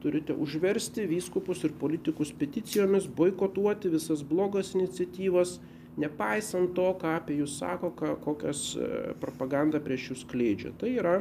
[0.00, 5.58] turite užversti vyskupus ir politikus peticijomis, boikotuoti visas blogas iniciatyvas
[6.00, 8.90] nepaisant to, ką apie jūs sako, ką, kokias e,
[9.22, 10.72] propagandą prieš jūs kleidžia.
[10.78, 11.16] Tai yra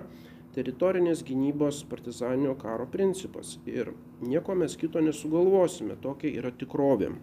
[0.55, 3.57] teritorinės gynybos partizaninio karo principas.
[3.69, 3.93] Ir
[4.25, 7.13] nieko mes kito nesugalvosime, tokia yra tikrovė.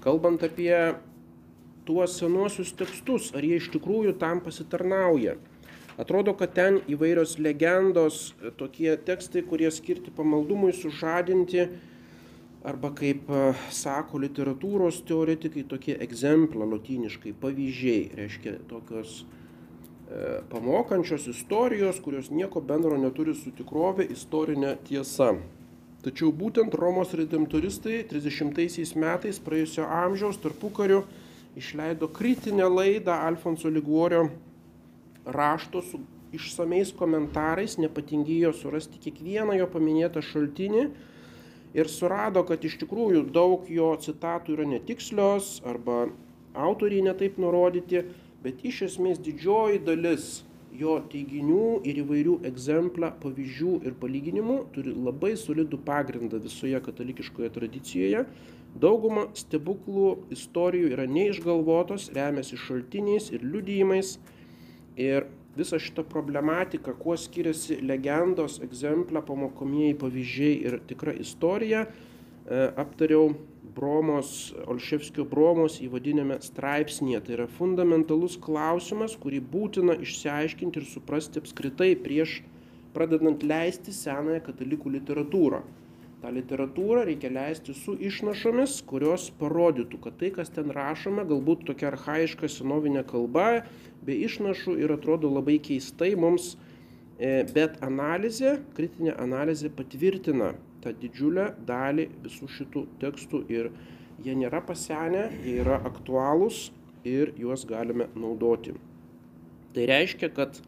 [0.00, 0.74] Kalbant apie
[1.84, 5.36] tuos senuosius tekstus, ar jie iš tikrųjų tam pasitarnauja.
[6.00, 11.66] Atrodo, kad ten įvairios legendos, tokie tekstai, kurie skirti pamaldumui sužadinti,
[12.64, 22.00] arba kaip e, sako literatūros teoretikai tokie egzempla lotyniškai pavyzdžiai, reiškia tokios e, pamokančios istorijos,
[22.04, 25.34] kurios nieko bendro neturi su tikrovė istorinė tiesa.
[26.00, 31.02] Tačiau būtent Romos redemptoristai 30 metais praėjusio amžiaus tarpukariu
[31.60, 34.30] išleido kritinę laidą Alfonso Liguorio
[35.26, 36.00] rašto su
[36.32, 40.86] išsameis komentarais, nepatingėjo surasti kiekvieną jo paminėtą šaltinį
[41.76, 46.06] ir surado, kad iš tikrųjų daug jo citatų yra netikslios arba
[46.54, 48.06] autoriai netaip nurodyti,
[48.40, 50.40] bet iš esmės didžioji dalis
[50.76, 58.24] jo teiginių ir įvairių egzemplą pavyzdžių ir palyginimų turi labai solidų pagrindą visoje katalikiškoje tradicijoje.
[58.80, 64.18] Dauguma stebuklų istorijų yra neišgalvotos, remiasi šaltiniais ir liudijimais.
[65.00, 73.32] Ir visą šitą problematiką, kuo skiriasi legendos, egzemplą, pamokomieji pavyzdžiai ir tikra istorija, e, aptariau
[73.76, 77.20] Bromos, Olševskio Bromos įvadinėme straipsnėje.
[77.26, 82.40] Tai yra fundamentalus klausimas, kurį būtina išsiaiškinti ir suprasti apskritai prieš
[82.94, 85.60] pradedant leisti senąją katalikų literatūrą.
[86.20, 91.88] Ta literatūra reikia leisti su išnašomis, kurios parodytų, kad tai, kas ten rašoma, galbūt tokia
[91.94, 93.62] arhaiška senovinė kalba,
[94.04, 96.56] be išnašų ir atrodo labai keistai mums,
[97.16, 100.52] e, bet analizė, kritinė analizė patvirtina
[100.84, 103.70] tą didžiulę dalį visų šitų tekstų ir
[104.24, 106.68] jie nėra pasenę, jie yra aktualūs
[107.08, 108.74] ir juos galime naudoti.
[109.74, 110.60] Tai reiškia, kad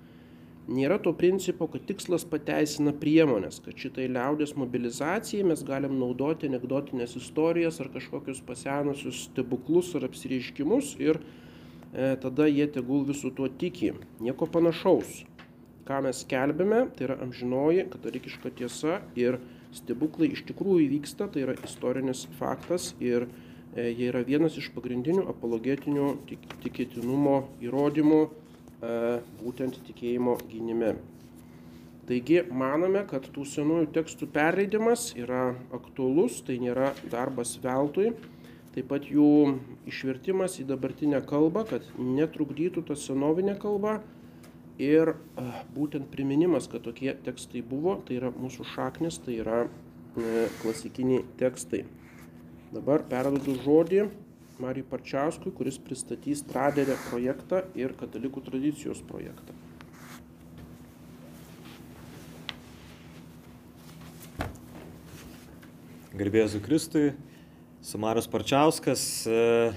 [0.70, 7.16] nėra to principo, kad tikslas pateisina priemonės, kad šitai liaudės mobilizacijai mes galim naudoti anegdotinės
[7.18, 13.92] istorijas ar kažkokius pasenusius stebuklus ar apsireiškimus ir e, tada jie tegul visų tuo tiki.
[14.22, 15.22] Nieko panašaus.
[15.83, 19.40] Ką mes kelbėme, tai yra amžinoji katalikiška tiesa ir
[19.77, 25.25] stebuklai iš tikrųjų vyksta, tai yra istorinis faktas ir e, jie yra vienas iš pagrindinių
[25.33, 28.31] apologetinių tik, tikėtinumo įrodymų e,
[29.41, 30.97] būtent tikėjimo gynime.
[32.09, 38.11] Taigi manome, kad tų senųjų tekstų perleidimas yra aktuolus, tai nėra darbas veltui.
[38.73, 39.29] Taip pat jų
[39.87, 44.01] išvertimas į dabartinę kalbą, kad netrukdytų ta senovinė kalba.
[44.81, 45.13] Ir
[45.77, 51.83] būtent priminimas, kad tokie tekstai buvo, tai yra mūsų šaknis, tai yra e, klasikiniai tekstai.
[52.73, 54.07] Dabar perduodu žodį
[54.63, 59.53] Marijai Parčiauskui, kuris pristatys Traderę projektą ir katalikų tradicijos projektą.
[66.17, 67.13] Garbėzu Kristui,
[67.85, 69.73] Sumarius Parčiauskas, e,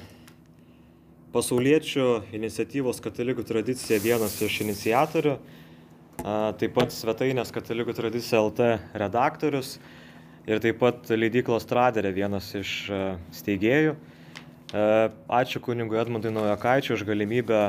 [1.36, 5.34] pasauliečių iniciatyvos katalikų tradicija vienas iš iniciatorių,
[6.62, 9.74] taip pat svetainės katalikų tradicija LT redaktorius
[10.48, 12.71] ir taip pat leidyklos Traderė vienas iš
[13.36, 13.98] steigėjų.
[14.71, 17.62] Ačiū kunigui Edmundui Naujokaičiu už galimybę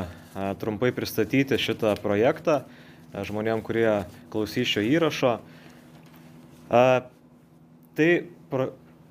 [0.63, 2.63] trumpai pristatyti šitą projektą
[3.17, 5.37] žmonėm, kurie klausys šio įrašo.
[6.71, 8.11] Tai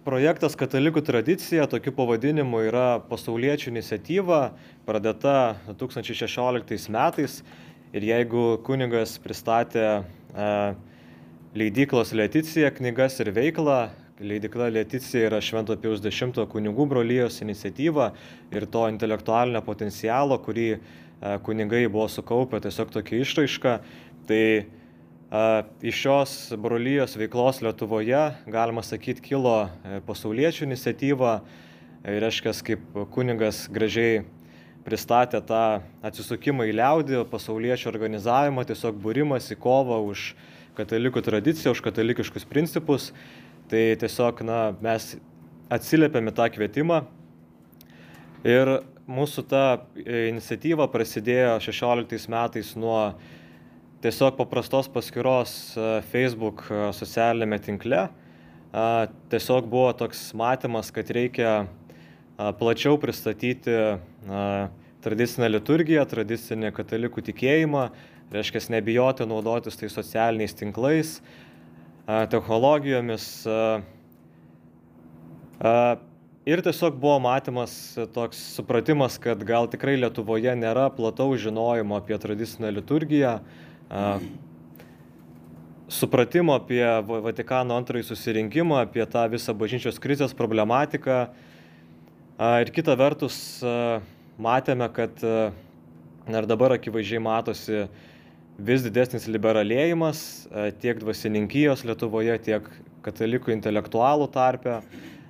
[0.05, 4.41] projektas Katalikų tradicija, tokiu pavadinimu, yra pasauliečių iniciatyva,
[4.85, 7.41] pradėta 2016 metais.
[7.95, 10.47] Ir jeigu kunigas pristatė e,
[11.55, 13.77] leidyklos Leticija knygas ir veiklą,
[14.19, 18.11] leidykla Leticija yra Švento Piaus X kunigų brolyjos iniciatyva
[18.51, 20.79] ir to intelektualinio potencialo, kurį e,
[21.47, 23.79] kunigai buvo sukaupę tiesiog tokia išraiška,
[24.27, 24.43] tai
[25.81, 31.31] Iš šios brolyjos veiklos Lietuvoje, galima sakyti, kilo e, pasauliečių iniciatyva,
[32.05, 34.21] e, reiškia, kaip kunigas gražiai
[34.85, 40.35] pristatė tą atsisukimą į liaudį, pasauliečių organizavimą, tiesiog būrimas į kovą už
[40.77, 43.09] katalikų tradiciją, už katalikiškus principus.
[43.65, 45.15] Tai tiesiog na, mes
[45.73, 47.01] atsiliepėme tą kvietimą
[48.45, 48.77] ir
[49.09, 49.63] mūsų ta
[49.97, 53.15] e, iniciatyva prasidėjo 16 metais nuo
[54.05, 58.05] tiesiog paprastos paskyros e, Facebook e, socialinėme tinkle.
[59.31, 61.51] Tiesiog buvo toks matymas, kad reikia
[62.59, 63.71] plačiau pristatyti
[65.05, 67.85] tradicinę liturgiją, tradicinį katalikų tikėjimą,
[68.35, 71.13] reiškia nebijoti naudotis tai socialiniais tinklais,
[72.03, 73.29] technologijomis.
[76.51, 77.77] Ir tiesiog buvo matymas
[78.13, 83.39] toks supratimas, kad gal tikrai Lietuvoje nėra plataus žinojimo apie tradicinę liturgiją,
[85.91, 91.19] supratimo apie Vatikano antrąjį susirinkimą, apie tą visą bažnyčios krizės problematiką.
[92.61, 93.37] Ir kita vertus,
[94.41, 97.85] matėme, kad ir dabar akivaizdžiai matosi
[98.55, 100.19] vis didesnis liberalėjimas
[100.81, 102.67] tiek dvasininkijos Lietuvoje, tiek
[103.05, 104.79] katalikų intelektualų tarpe,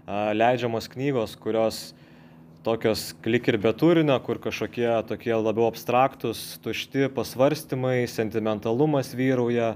[0.08, 1.92] leidžiamos knygos, kurios
[2.66, 9.76] tokios klik ir be turinio, kur kažkokie tokie labiau abstraktus, tušti pasvarstymai, sentimentalumas vyrauja,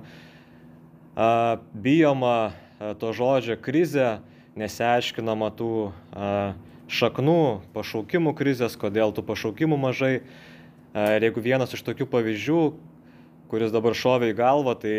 [1.85, 2.51] bijoma
[2.97, 4.23] to žodžio krizė,
[4.57, 5.73] nesiaiškinama tų
[6.89, 7.43] šaknų,
[7.77, 10.13] pašaukimų krizės, kodėl tų pašaukimų mažai.
[10.97, 12.63] Ir jeigu vienas iš tokių pavyzdžių,
[13.53, 14.95] kuris dabar šovė į galvą, tai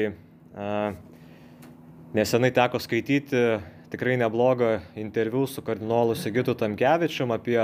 [2.15, 3.43] nesenai teko skaityti
[3.91, 7.59] tikrai neblogą interviu su kardinolu Sigitu Tamkevičium apie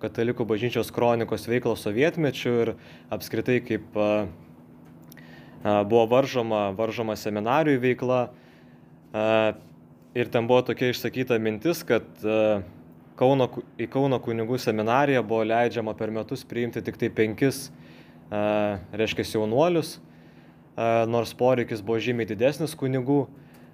[0.00, 2.72] katalikų bažnyčios kronikos veiklą sovietmečių ir
[3.12, 3.96] apskritai kaip
[5.62, 8.20] buvo varžoma, varžoma seminarijų veikla.
[10.16, 12.04] Ir ten buvo tokia išsakyta mintis, kad
[13.16, 13.48] Kauno,
[13.80, 17.70] į Kauno kunigų seminariją buvo leidžiama per metus priimti tik tai penkis,
[18.28, 19.96] reiškia, jaunuolius,
[21.08, 23.24] nors poreikis buvo žymiai didesnis kunigų.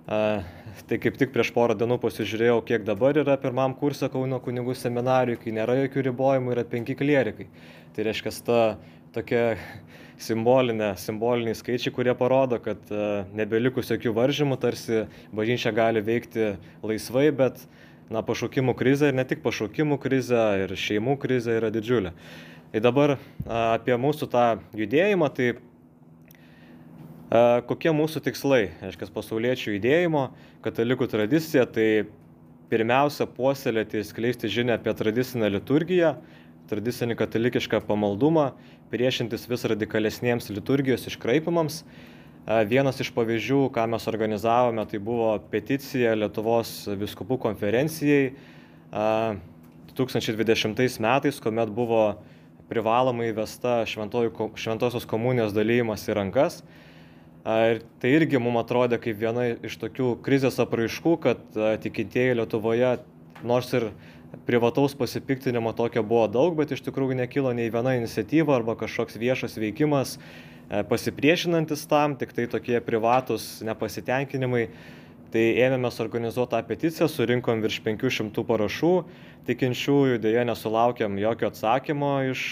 [0.06, 5.38] Tai kaip tik prieš porą dienų pasižiūrėjau, kiek dabar yra pirmam kursą Kauno kunigų seminarijų,
[5.44, 7.46] kai nėra jokių ribojimų, yra penki klierikai.
[7.94, 8.60] Tai reiškia, ta
[9.14, 9.44] tokia
[10.22, 12.90] simbolinė, simboliniai skaičiai, kurie parodo, kad
[13.36, 17.62] nebelikus jokių varžymų, tarsi bažnyčia gali veikti laisvai, bet
[18.10, 22.14] na, pašaukimų krizė ir ne tik pašaukimų krizė, ir šeimų krizė yra didžiulė.
[22.72, 24.46] Tai dabar apie mūsų tą
[24.78, 25.52] judėjimą, tai
[27.32, 30.26] Kokie mūsų tikslai, aiškiai, pasauliečių judėjimo,
[30.60, 32.04] katalikų tradicija, tai
[32.68, 36.10] pirmiausia puoselėti ir skleisti žinę apie tradicinę liturgiją,
[36.68, 38.50] tradicinį katalikišką pamaldumą,
[38.92, 41.80] priešintis vis radikalesniems liturgijos iškraipimams.
[42.68, 48.34] Vienas iš pavyzdžių, ką mes organizavome, tai buvo peticija Lietuvos viskupų konferencijai
[49.96, 52.04] 2020 metais, kuomet buvo
[52.68, 56.60] privalomai įvesta šventosios komunijos dalymas į rankas.
[57.42, 61.40] Ir tai irgi mums atrodė kaip viena iš tokių krizės apraiškų, kad
[61.82, 62.92] tikintieji Lietuvoje,
[63.42, 63.88] nors ir
[64.46, 69.58] privataus pasipiktinimo tokio buvo daug, bet iš tikrųjų nekilo nei viena iniciatyva arba kažkoks viešas
[69.58, 70.16] veikimas
[70.88, 74.68] pasipriešinantis tam, tik tai tokie privatus nepasitenkinimai.
[75.32, 78.90] Tai ėmėmės organizuoti tą peticiją, surinkom virš 500 parašų,
[79.48, 82.42] tikinčiųjų dėja nesulaukėm jokio atsakymo iš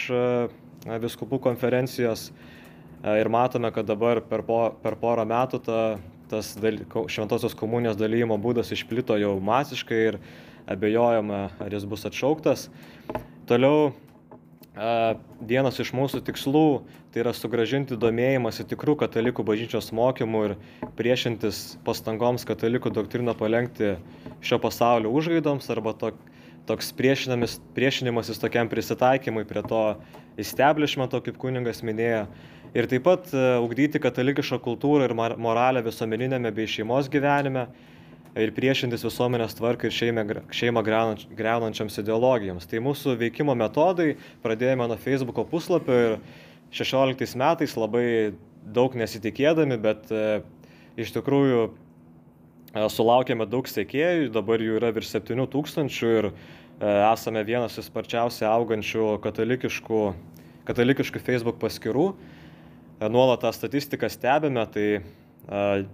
[0.88, 2.31] viskupų konferencijos
[3.05, 5.81] ir matome, kad dabar per, po, per porą metų ta,
[6.31, 10.21] tas daly, šventosios komunijos dalymo būdas išplito jau masiškai ir
[10.71, 12.69] abejojama, ar jis bus atšauktas.
[13.51, 13.91] Toliau
[15.41, 16.67] vienas iš mūsų tikslų
[17.11, 20.55] tai yra sugražinti domėjimąsi tikrų katalikų bažnyčios mokymų ir
[20.97, 23.97] priešintis pastangoms katalikų doktriną palengti
[24.41, 26.13] šio pasaulio užgaidoms arba to,
[26.71, 29.83] toks priešinimasis tokiam prisitaikymui prie to
[30.39, 32.29] establishmento, kaip kuningas minėjo.
[32.77, 37.67] Ir taip pat ugdyti katalikišką kultūrą ir moralę visuomeninėme bei šeimos gyvenime
[38.39, 42.69] ir priešintis visuomenės tvarkai ir šeimą, šeimą greunančiams ideologijoms.
[42.71, 46.17] Tai mūsų veikimo metodai pradėjome nuo Facebook'o puslapio ir
[46.71, 48.07] 16 metais labai
[48.63, 50.41] daug nesitikėdami, bet e,
[51.01, 51.73] iš tikrųjų e,
[52.93, 56.35] sulaukėme daug sekėjų, dabar jų yra virš 7 tūkstančių ir e,
[56.87, 60.05] esame vienas iš sparčiausiai augančių katalikiškų,
[60.71, 62.13] katalikiškų Facebook paskirų.
[63.01, 65.85] E, nuolat tą statistiką stebime, tai e,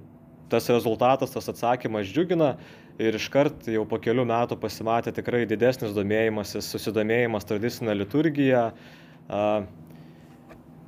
[0.50, 2.56] tas rezultatas, tas atsakymas džiugina
[2.98, 8.70] ir iškart jau po kelių metų pasimatė tikrai didesnis domėjimasis, susidomėjimas tradicinė liturgija.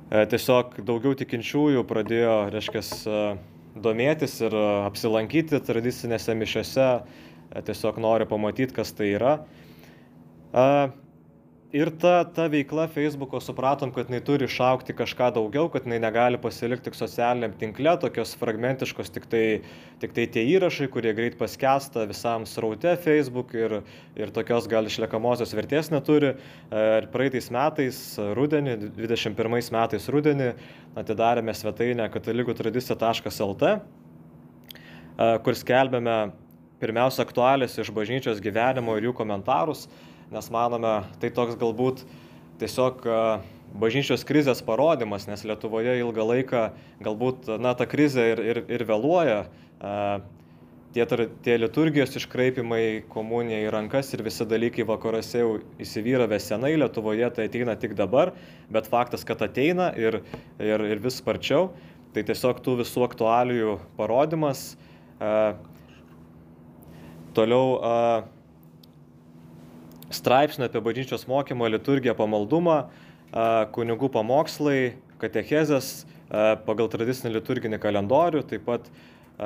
[0.09, 2.81] Tiesiog daugiau tikinčiųjų pradėjo, reiškia,
[3.77, 4.55] domėtis ir
[4.87, 6.87] apsilankyti tradicinėse mišiose,
[7.67, 9.35] tiesiog nori pamatyti, kas tai yra.
[11.69, 16.39] Ir ta, ta veikla Facebook'o supratom, kad jinai turi išaukti kažką daugiau, kad jinai negali
[16.41, 19.43] pasilikti tik socialiniam tinkle, tokios fragmentiškos tik tai,
[20.01, 23.77] tik tai tie įrašai, kurie greit paskesta visam sraute Facebook ir,
[24.17, 26.33] ir tokios gal išliekamosios vertės neturi.
[26.73, 30.51] Ir praeitais metais, rudenį, 21 metais rudenį,
[30.97, 33.73] atidarėme svetainę katalikų-tradicija.lt,
[35.45, 36.21] kur skelbėme
[36.81, 39.85] pirmiausia aktualės iš bažnyčios gyvenimo ir jų komentarus
[40.33, 42.03] nes manome, tai toks galbūt
[42.61, 43.05] tiesiog
[43.79, 46.65] bažnyčios krizės parodimas, nes Lietuvoje ilgą laiką
[47.05, 49.39] galbūt na, ta krizė ir, ir, ir vėluoja.
[50.89, 51.05] Tie,
[51.45, 57.45] tie liturgijos iškraipimai, komunija į rankas ir visi dalykai vakaruose jau įsivyravę senai, Lietuvoje tai
[57.45, 58.33] ateina tik dabar,
[58.73, 60.23] bet faktas, kad ateina ir,
[60.57, 61.69] ir, ir vis sparčiau,
[62.15, 64.71] tai tiesiog tų visų aktualijų parodimas.
[67.37, 67.65] Toliau
[70.13, 72.79] straipsnių apie bažnyčios mokymą, liturgiją, pamaldumą,
[73.75, 76.03] kunigų pamokslai, katechezės
[76.65, 78.89] pagal tradicinį liturginį kalendorių, taip pat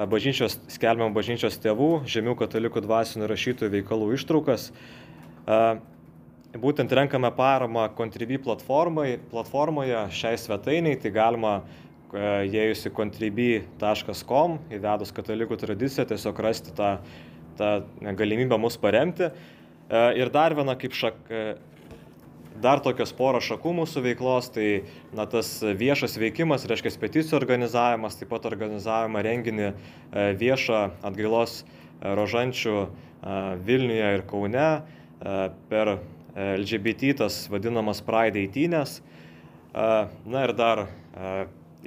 [0.09, 4.71] bažnyčios, skelbiam bažnyčios tėvų, žemių katalikų dvasinių rašytojų veikalų ištraukas.
[6.53, 11.53] Būtent renkame paramą Contribui platformoje šiai svetainiai, tai galima
[12.13, 16.91] įėjus į contribui.com, įvedus katalikų tradiciją, tiesiog rasti tą,
[17.57, 17.71] tą
[18.19, 19.31] galimybę mus paremti.
[19.89, 21.55] E, ir dar viena kaip šak, e,
[22.63, 24.67] dar tokios poro šakų mūsų veiklos, tai
[25.15, 29.73] na, tas viešas veikimas, reiškia peticijų organizavimas, taip pat organizavimą renginį e,
[30.39, 31.63] viešą atgailos
[32.03, 32.77] rožančių
[33.63, 34.63] Vilniuje ir Kaune
[35.69, 35.91] per
[36.35, 38.97] LGBT tas vadinamas Pride eitynės.
[39.71, 40.81] Na ir dar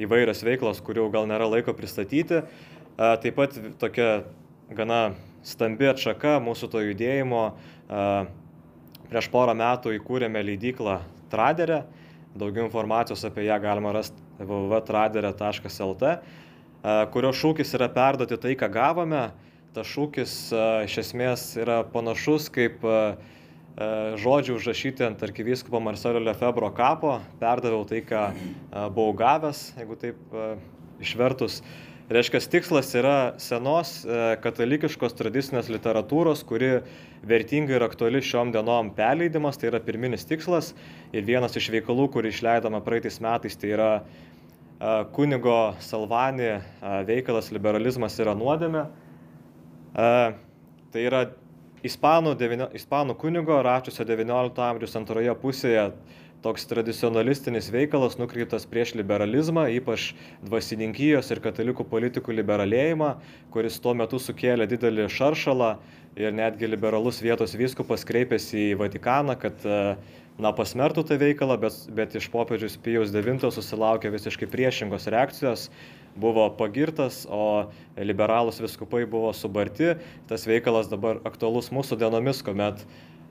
[0.01, 2.41] įvairios veiklos, kurių gal nėra laiko pristatyti.
[2.97, 4.09] Taip pat tokia
[4.73, 5.03] gana
[5.47, 7.45] stambi atšaka mūsų to judėjimo.
[7.87, 10.99] Prieš porą metų įkūrėme leidyklą
[11.31, 11.85] Traderę.
[12.37, 16.11] Daugiau informacijos apie ją galima rasti www.traderė.lt,
[17.15, 19.23] kurio šūkis yra perduoti tai, ką gavome.
[19.77, 20.35] Tas šūkis
[20.89, 22.85] iš esmės yra panašus kaip
[24.21, 27.19] žodžiai užrašyti ant arkivyskupo Marcelio Lefebro kapo.
[27.41, 28.27] Perdaviau tai, ką
[28.91, 30.39] buvau gavęs, jeigu taip
[31.01, 31.63] išvertus.
[32.07, 36.69] Reiškia, tikslas yra senos e, katalikiškos tradicinės literatūros, kuri
[37.27, 40.69] vertinga ir aktuali šiom dienom perleidimas, tai yra pirminis tikslas.
[41.11, 44.05] Ir vienas iš veikalų, kurį išleidome praeitais metais, tai yra e,
[45.19, 46.61] kunigo Salvani e,
[47.11, 48.87] veikalas Liberalizmas yra nuodėmė.
[49.97, 51.25] Tai yra
[51.89, 52.37] ispanų,
[52.77, 55.89] ispanų kunigo, račiusio XIX amžiaus antroje pusėje
[56.45, 60.13] toks tradicionalistinis veikalas nukreiptas prieš liberalizmą, ypač
[60.47, 63.15] dvasininkijos ir katalikų politikų liberalėjimą,
[63.55, 65.73] kuris tuo metu sukėlė didelį šaršalą
[66.17, 69.81] ir netgi liberalus vietos vyskupas kreipėsi į Vatikaną, kad e,
[70.41, 75.69] na, pasmertų tą veikalą, bet, bet iš popiežius Pijaus IX susilaukė visiškai priešingos reakcijos,
[76.17, 77.69] buvo pagirtas, o
[78.01, 79.95] liberalus viskupai buvo subarti.
[80.31, 82.87] Tas veikalas dabar aktualus mūsų dienomis, kuomet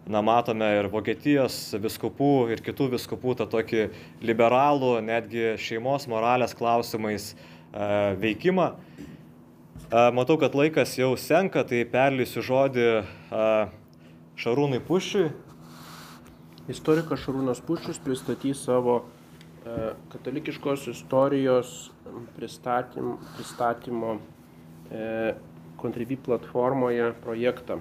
[0.08, 3.88] na, matome ir Vokietijos viskupų, ir kitų viskupų tą tokį
[4.26, 7.38] liberalų, netgi šeimos moralės klausimais e,
[8.22, 8.68] veikimą.
[8.76, 13.50] E, matau, kad laikas jau senka, tai perlysiu žodį e,
[14.42, 15.32] Šarūnui Pušiui,
[16.70, 19.04] Istorikas Šarūnas Puščius pristatys savo
[20.10, 21.70] katalikiškos istorijos
[22.34, 24.16] pristatym, pristatymo
[25.82, 27.80] Contribui platformoje projektą.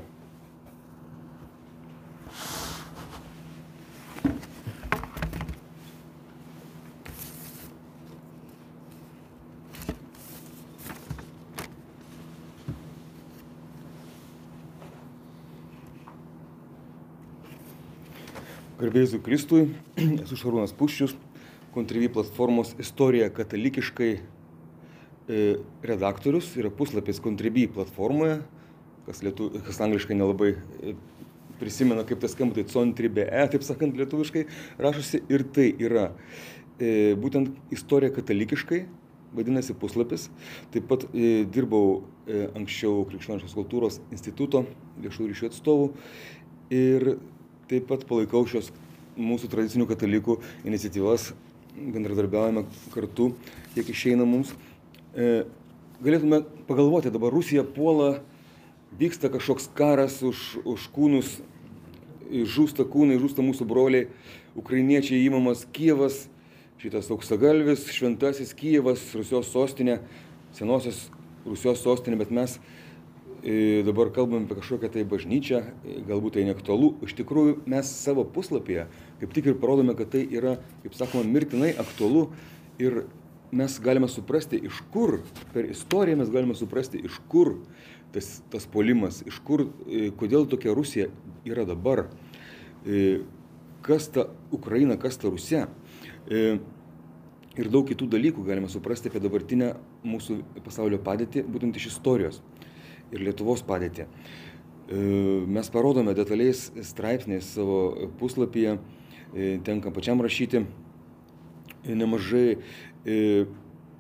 [18.85, 19.69] Garbėsiu Kristui,
[20.25, 21.15] esu Šarūnas Puščius,
[21.73, 25.39] Contrivy platformos istorija katalikiškai e,
[25.89, 28.41] redaktorius, yra puslapis Contrivy platformoje,
[29.07, 30.95] kas, lietu, kas angliškai nelabai e,
[31.65, 34.45] prisimena, kaip tas skamba, tai Contribe, taip sakant, lietuviškai
[34.85, 36.11] rašosi ir tai yra
[36.77, 38.85] e, būtent istorija katalikiškai,
[39.35, 40.29] vadinasi puslapis.
[40.75, 44.65] Taip pat e, dirbau e, anksčiau Krikščioniškos kultūros instituto
[45.03, 45.89] viešųjų ryšių atstovų
[46.75, 47.15] ir
[47.71, 48.71] taip pat palaikau šios
[49.19, 51.33] mūsų tradicinių katalikų iniciatyvas,
[51.75, 53.33] bendradarbiaujame kartu,
[53.75, 54.53] kiek išeina mums.
[55.15, 55.45] E,
[56.03, 58.19] galėtume pagalvoti, dabar Rusija puola,
[58.99, 61.39] vyksta kažkoks karas už, už kūnus,
[62.31, 64.09] žūsta kūnai, žūsta mūsų broliai,
[64.59, 66.25] ukrainiečiai įmamas Kievas,
[66.83, 70.01] šitas auksagalvis, šventasis Kievas, Rusijos sostinė,
[70.57, 71.09] senosios
[71.45, 72.59] Rusijos sostinė, bet mes
[73.85, 75.59] dabar kalbam apie kažkokią tai bažnyčią,
[76.09, 76.95] galbūt tai neaktualu.
[77.05, 78.87] Iš tikrųjų, mes savo puslapyje
[79.21, 82.27] kaip tik ir parodome, kad tai yra, kaip sakoma, mirtinai aktualu
[82.83, 83.05] ir
[83.55, 85.21] mes galime suprasti, iš kur,
[85.55, 87.55] per istoriją mes galime suprasti, iš kur
[88.15, 89.67] tas, tas polimas, iš kur,
[90.21, 91.11] kodėl tokia Rusija
[91.49, 92.07] yra dabar,
[93.85, 95.67] kas ta Ukraina, kas ta Rusija.
[97.55, 102.41] Ir daug kitų dalykų galime suprasti apie dabartinę mūsų pasaulio padėtį, būtent iš istorijos
[103.15, 104.09] ir Lietuvos padėtį.
[104.85, 104.97] E,
[105.47, 108.75] mes parodome detaliais straipsniais savo puslapyje,
[109.33, 110.65] e, tenka pačiam rašyti
[111.87, 112.59] nemažai,
[113.07, 113.47] e,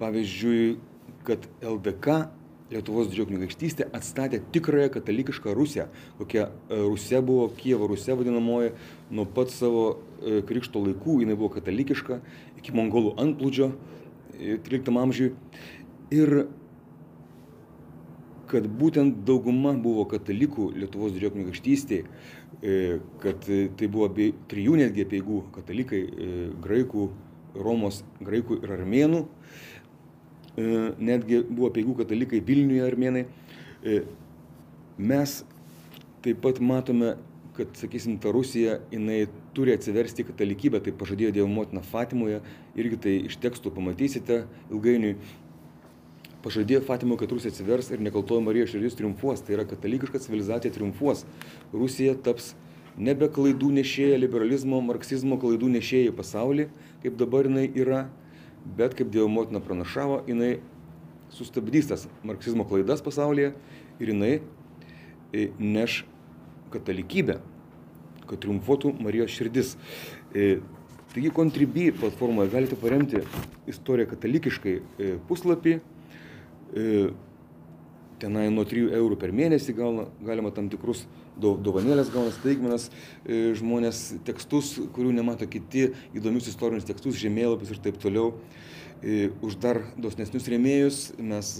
[0.00, 0.76] pavyzdžiui,
[1.24, 2.26] kad LDK
[2.72, 5.84] Lietuvos didžioji kunigaikštystė atstatė tikrąją katalikišką Rusiją,
[6.16, 8.72] kokia Rusija buvo, Kievo Rusija vadinamoji,
[9.12, 9.84] nuo pat savo
[10.48, 12.22] krikšto laikų jinai buvo katalikiška,
[12.62, 13.68] iki mongolų antplūdžio
[14.40, 15.34] 13 amžiui.
[16.14, 16.46] Ir
[18.48, 22.04] kad būtent dauguma buvo katalikų Lietuvos didžiojo kunigaikštystėje,
[23.20, 26.32] kad tai buvo bei trijų netgi apieigų katalikai e,-
[26.64, 27.08] graikų,
[27.54, 29.20] Romos, graikų ir armėnų.
[30.54, 30.64] E,
[31.02, 33.24] netgi buvo apieigų katalikai Vilniuje armėnai.
[33.82, 34.02] E,
[34.98, 35.40] mes
[36.24, 37.14] taip pat matome,
[37.56, 39.24] kad, sakysim, ta Rusija, jinai
[39.54, 42.40] turi atsiversti katalikybę, tai pažadėjo Dievo motina Fatimoje,
[42.78, 45.16] irgi tai iš tekstų pamatysite ilgainiui
[46.44, 49.42] pažadėjo Fatimui, kad Rusija atsivers ir nekaltoji Marijos širdis triumfuos.
[49.44, 51.24] Tai yra katalikiška civilizacija triumfuos.
[51.72, 52.52] Rusija taps
[53.00, 56.68] nebe klaidų nešėja, liberalizmo, marksizmo klaidų nešėja į pasaulį,
[57.02, 58.04] kaip dabar jinai yra,
[58.64, 60.58] bet kaip Dievo motina pranašavo, jinai
[61.34, 63.52] sustabdys tas marksizmo klaidas pasaulyje
[64.00, 64.38] ir jinai
[65.32, 66.02] e, neš
[66.74, 67.38] katalikybę,
[68.28, 69.74] kad triumfuotų Marijos širdis.
[70.34, 70.58] E,
[71.14, 73.22] taigi Contribui platformoje galite paremti
[73.70, 75.78] istoriją katalikiškai e, puslapį
[78.18, 81.04] tenai nuo 3 eurų per mėnesį galima tam tikrus
[81.40, 82.90] dovanėlės gauna staigmenas,
[83.24, 88.34] e, žmonės tekstus, kurių nemato kiti, įdomius istorinius tekstus, žemėlapius ir taip toliau.
[89.02, 91.50] E, už dar dosnesnius rėmėjus mes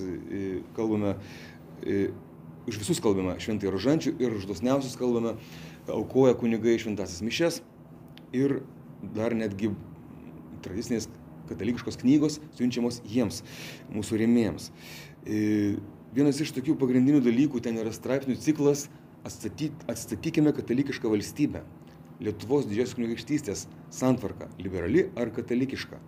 [0.77, 1.17] kalbame,
[2.65, 5.35] už visus kalbame šventai rožančių ir už dosniausius kalbame,
[5.91, 7.61] aukoja kunigai šventasis mišes
[8.33, 8.63] ir
[9.15, 9.75] dar netgi
[10.65, 11.11] tradicinės
[11.49, 13.43] katalikiškos knygos siunčiamos jiems,
[13.93, 14.71] mūsų rėmėjams.
[15.25, 15.77] E,
[16.17, 18.89] vienas iš tokių pagrindinių dalykų ten yra straipsnių ciklas
[19.25, 21.65] atstatyt, Atstatykime katalikišką valstybę.
[22.23, 25.99] Lietuvos didžiosios kunigaikštystės santvarka- liberali ar katalikiška.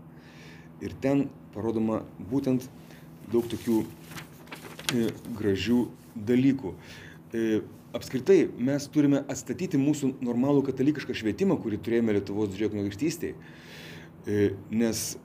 [0.80, 2.68] Ir ten parodoma būtent
[3.32, 3.84] daug tokių
[4.94, 6.74] e, gražių dalykų.
[7.34, 7.62] E,
[7.96, 13.34] apskritai mes turime atstatyti mūsų normalų katalikišką švietimą, kurį turėjome Lietuvos didžiojo kunigaikštystėje.
[14.26, 15.16] E, nes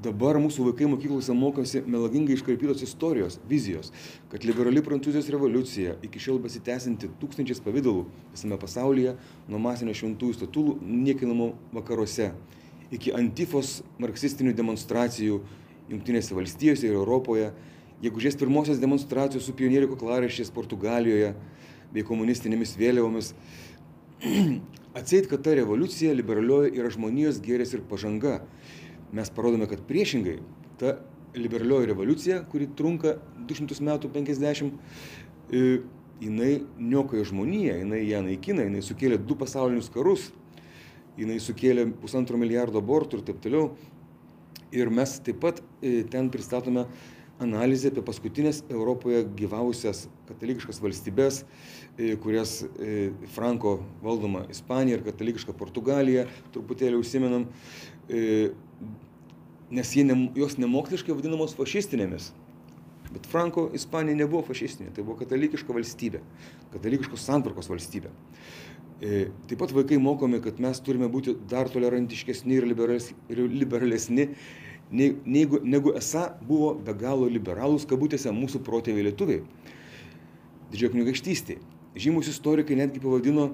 [0.00, 3.90] Dabar mūsų vaikai mokyklose mokosi melagingai iškarpytos istorijos, vizijos,
[4.32, 9.12] kad liberali Prancūzijos revoliucija iki šiol besitęsinti tūkstančiais pavydalų visame pasaulyje,
[9.50, 12.30] nuo masinio šventųjų statulų niekinamo vakaruose,
[12.88, 15.42] iki antifos marksistinių demonstracijų
[15.90, 17.50] Junktinėse valstijose ir Europoje,
[18.00, 21.34] gegužės pirmosios demonstracijos su pionierių koklaraiščiais Portugalijoje
[21.92, 23.34] bei komunistinėmis vėliavomis.
[25.00, 28.38] Atseit, kad ta revoliucija liberalioji yra žmonijos gėris ir pažanga
[29.12, 30.38] mes parodome, kad priešingai
[30.80, 30.96] ta
[31.34, 33.16] liberalioji revoliucija, kuri trunka
[33.48, 34.72] 200 metų 50,
[35.52, 35.80] e,
[36.20, 40.30] jinai niokoja žmoniją, jinai ją naikina, jinai sukėlė du pasaulinius karus,
[41.18, 43.70] jinai sukėlė pusantro milijardo abortų ir taip toliau.
[44.70, 46.86] Ir mes taip pat e, ten pristatome
[47.40, 51.40] analizę apie paskutinės Europoje gyvavusias katalikiškas valstybės,
[51.96, 52.60] e, kurias
[53.34, 57.48] Franko valdoma Ispanija ir katalikiška Portugalija, truputėlį užsimenam,
[59.70, 62.30] nes jie ne, jos nemoksliškai vadinamos fašistinėmis.
[63.10, 66.20] Bet Franko Ispanija nebuvo fašistinė, tai buvo katalikiška valstybė,
[66.74, 68.12] katalikiškos santvarkos valstybė.
[69.00, 74.28] E, taip pat vaikai mokomi, kad mes turime būti dar tolerantiškesni ir, liberales, ir liberalesni,
[74.92, 79.42] negu, negu esą buvo be galo liberalūs kabutėse mūsų protėviai lietuviai.
[80.70, 81.58] Didžiojo kunigaikštystė.
[81.98, 83.50] Žymus istorikai netgi pavadino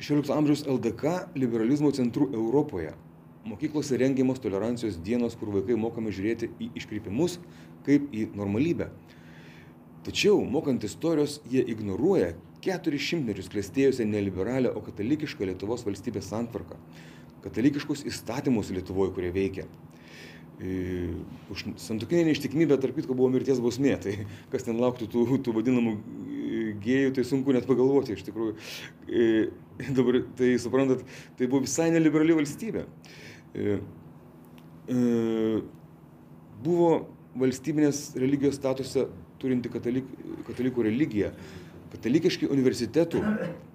[0.00, 2.94] 16 amžiaus LDK liberalizmo centrų Europoje
[3.48, 7.38] mokyklose rengiamos tolerancijos dienos, kur vaikai mokami žiūrėti į iškreipimus
[7.86, 8.90] kaip į normalybę.
[10.06, 12.32] Tačiau, mokant istorijos, jie ignoruoja
[12.62, 16.78] keturis šimtmečius klėstėjusią neliberalią, o katalikišką Lietuvos valstybės santvarką,
[17.44, 19.66] katalikiškus įstatymus Lietuvoje, kurie veikia.
[20.62, 21.08] E,
[21.50, 24.14] už santokinę neištikimybę, tarp kitko, buvo mirties bausmė, tai
[24.52, 28.54] kas ten lauktų tų, tų vadinamų e, gėjų, tai sunku net pagalvoti iš tikrųjų.
[29.06, 29.26] E,
[29.96, 31.02] dabar, tai suprantat,
[31.38, 32.86] tai buvo visai neliberali valstybė.
[33.52, 33.78] E,
[34.88, 34.98] e,
[36.64, 36.92] buvo
[37.36, 39.06] valstybinės religijos statusą
[39.42, 40.08] turinti katalik,
[40.46, 41.32] katalikų religija,
[41.92, 43.20] katalikiški universitetų,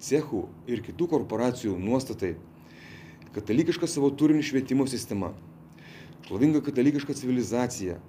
[0.02, 2.34] cechų ir kitų korporacijų nuostatai,
[3.36, 5.34] katalikiška savo turinių švietimo sistema,
[6.26, 8.00] šlovinga katalikiška civilizacija,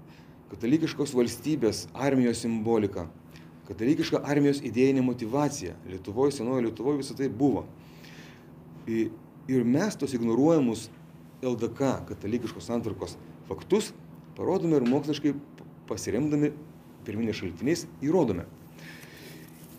[0.49, 3.09] katalikiškos valstybės armijos simbolika,
[3.69, 5.75] katalikiška armijos idėjinė motivacija.
[5.91, 7.67] Lietuvoje, senoje Lietuvoje visą tai buvo.
[8.89, 10.87] Ir mes tos ignoruojamus
[11.43, 13.17] LDK katalikiškos santvarkos
[13.49, 13.93] faktus
[14.37, 15.35] parodome ir moksliškai
[15.89, 16.53] pasiremdami
[17.07, 18.45] pirminės šaltiniais įrodome.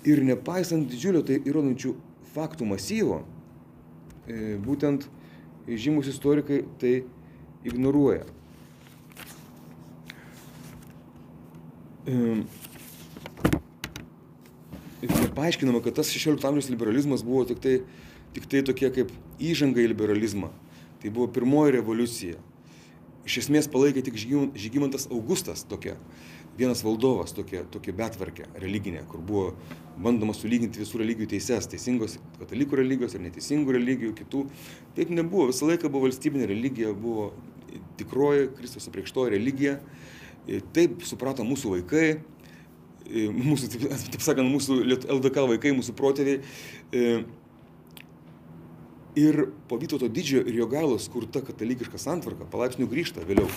[0.07, 1.93] Ir nepaisant didžiulio tai įrodančių
[2.34, 3.22] faktų masyvo,
[4.28, 5.07] e, būtent
[5.68, 6.93] žymus istorikai tai
[7.68, 8.24] ignoruoja.
[12.07, 12.16] E,
[15.03, 17.76] ir nepaaiškinama, kad tas 16 amžiaus liberalizmas buvo tik tai,
[18.34, 20.51] tik tai tokie kaip įžanga į liberalizmą
[21.00, 22.39] Tai buvo pirmoji revoliucija.
[23.28, 25.95] Iš esmės palaikė tik Žygimantas Augustas tokia,
[26.60, 29.45] vienas valdovas tokia, tokia betvarkė religinė, kur buvo
[30.02, 34.43] bandoma sulyginti visų religijų teises, teisingos katalikų religijos ir neteisingų religijų, kitų.
[34.97, 37.30] Taip nebuvo, visą laiką buvo valstybinė religija, buvo
[38.00, 39.78] tikroji Kristus apreikštoji religija.
[40.76, 42.06] Taip suprato mūsų vaikai,
[43.10, 43.86] mūsų, taip,
[44.16, 44.82] taip sakant, mūsų
[45.20, 46.41] LDK vaikai, mūsų protėviai
[49.18, 53.49] ir po Vytauto didžiojo ir Jogailos kurta katalikiška santvarka palaipsniui grįžta vėliau.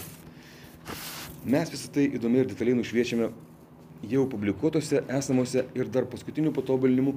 [1.44, 3.30] Mes visą tai įdomiai ir detaliai nušviečiame
[4.08, 7.14] jau publikuotose, esamose ir dar paskutinių patobulinimų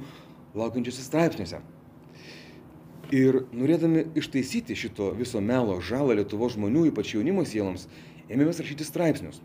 [0.58, 1.62] laukiančiose straipsniuose.
[3.14, 7.86] Ir norėdami ištaisyti šito viso melo žalą Lietuvo žmonių, ypač jaunimo sieloms,
[8.30, 9.44] ėmėmės rašyti straipsnius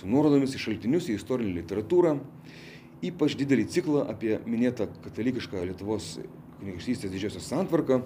[0.00, 2.14] su nuorodomis į šaltinius, į istorinę literatūrą,
[3.04, 6.14] ypač didelį ciklą apie minėtą katalikišką Lietuvos
[6.60, 8.02] kunigaikštystės didžiosios santvarką,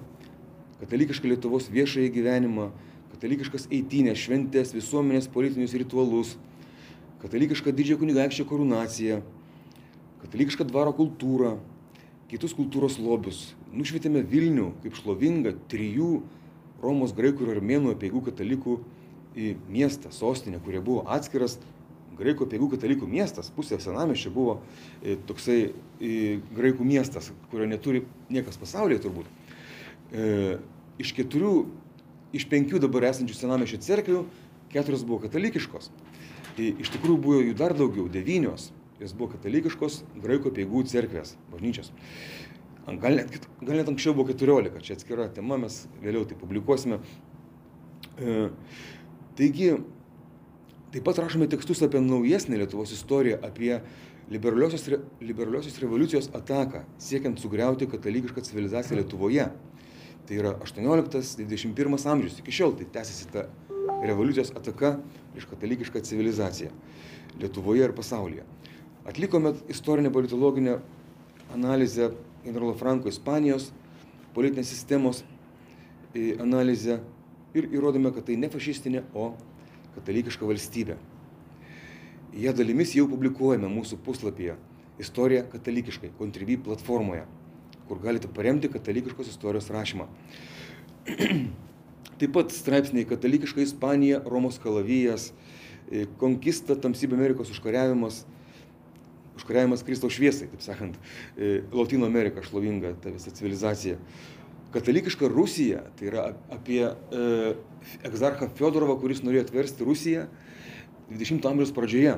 [0.78, 2.68] katalikišką Lietuvos viešąjį gyvenimą,
[3.14, 6.34] katalikiškas eitinės, šventės, visuomenės politinius ritualus,
[7.22, 9.20] katalikišką didžiojo kunigaikščio karūnaciją,
[10.22, 11.56] katalikišką dvaro kultūrą,
[12.30, 13.52] kitus kultūros lobius.
[13.74, 16.10] Nušvietėme Vilnių kaip šlovingą trijų
[16.84, 18.78] Romos graikų ir armėnų apieigų katalikų
[19.72, 21.56] miestą, sostinę, kurie buvo atskiras
[22.18, 24.58] graikų apeigų katalikų miestas, pusė senamiesčio buvo
[25.02, 26.12] e, toksai e,
[26.54, 29.28] graikų miestas, kurio neturi niekas pasaulyje turbūt.
[30.14, 30.28] E,
[31.02, 31.54] iš keturių,
[32.36, 34.24] iš penkių dabar esančių senamiesčio cerkvių,
[34.74, 35.90] keturios buvo katalikiškos.
[36.54, 38.70] Iš tikrųjų buvo jų dar daugiau, devynios.
[39.00, 41.90] Jos buvo katalikiškos graikų apeigų cerkvės, bažnyčios.
[43.02, 47.00] Gal net, gal net anksčiau buvo 14, čia atskira tema, mes vėliau tai publikuosime.
[49.34, 49.70] Taigi,
[50.94, 53.80] Taip pat rašome tekstus apie naujesnę Lietuvos istoriją, apie
[54.30, 59.48] liberaliosios, re, liberaliosios revoliucijos ataką, siekiant sugriauti katalikišką civilizaciją Lietuvoje.
[60.28, 63.42] Tai yra 18-21 amžius, iki šiol tai tęsiasi ta
[64.06, 64.92] revoliucijos ataka
[65.32, 66.70] prieš katalikišką civilizaciją
[67.42, 68.44] Lietuvoje ir pasaulyje.
[69.04, 70.76] Atlikome istorinę politologinę
[71.54, 72.12] analizę
[72.44, 73.72] generolo Franko Ispanijos
[74.36, 75.24] politinės sistemos
[76.14, 77.00] e, analizę
[77.54, 79.32] ir įrodome, kad tai ne fašistinė, o
[79.96, 80.98] katalikiška valstybė.
[82.34, 84.56] Jie dalimis jau publikuojame mūsų puslapyje
[84.98, 87.24] Istorija katalikiškai, Contribui platformoje,
[87.88, 90.06] kur galite paremti katalikiškos istorijos rašymą.
[92.18, 95.32] Taip pat straipsniai Katalikiška Ispanija, Romos kalavijas,
[95.90, 98.20] e, Konkista, Tamsybė Amerikos užkariavimas,
[99.34, 100.94] užkariavimas Kristaus šviesai, taip sakant,
[101.36, 103.98] e, Latino Amerika šlovinga, ta visa civilizacija.
[104.74, 107.52] Katalikiška Rusija, tai yra apie e,
[108.06, 110.24] egzarchą Fiodorovą, kuris norėjo atversti Rusiją
[111.12, 112.16] 20 amžiaus pradžioje.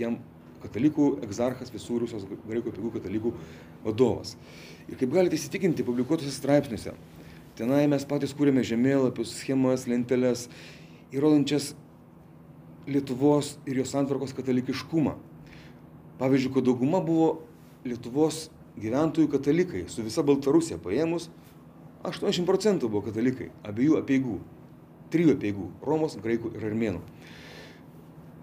[0.00, 0.16] Jam
[0.62, 3.32] katalikų egzarchas visų Rusijos graikų apigų katalikų
[3.84, 4.34] vadovas.
[4.88, 6.94] Ir kaip galite įsitikinti publikuotose straipsniuose,
[7.58, 10.48] tenai mes patys kūrėme žemėlapius, schemas, lenteles,
[11.14, 11.74] įrodančias
[12.86, 15.16] Lietuvos ir jos santvarkos katalikiškumą.
[16.20, 17.32] Pavyzdžiui, kad dauguma buvo
[17.82, 18.44] Lietuvos
[18.78, 21.26] gyventojų katalikai, su visa Baltarusija paėmus,
[22.06, 24.38] 80 procentų buvo katalikai, abiejų apieigų,
[25.10, 27.00] trijų apieigų- Romos, Graikų ir Armėnų.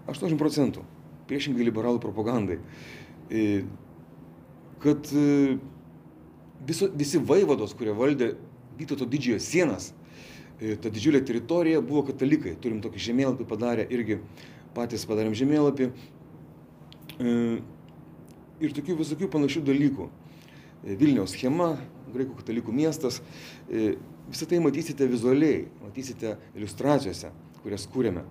[0.06, 0.84] 80 procentų,
[1.28, 2.58] priešingai liberalų propagandai.
[3.30, 3.64] E,
[4.84, 5.56] kad e,
[6.66, 8.34] viso, visi vaivados, kurie valdė
[8.74, 9.92] Vytauto didžiojo sienas,
[10.58, 12.56] e, ta didžiulė teritorija buvo katalikai.
[12.58, 14.18] Turim tokį žemėlapį padarę, irgi
[14.74, 15.92] patys padarėm žemėlapį.
[18.64, 20.08] Ir tokių visokių panašių dalykų.
[20.98, 21.76] Vilniaus schema,
[22.14, 23.20] graikų katalikų miestas.
[23.68, 23.94] E,
[24.24, 27.28] Visą tai matysite vizualiai, matysite iliustracijose,
[27.60, 28.22] kurias kūrėme.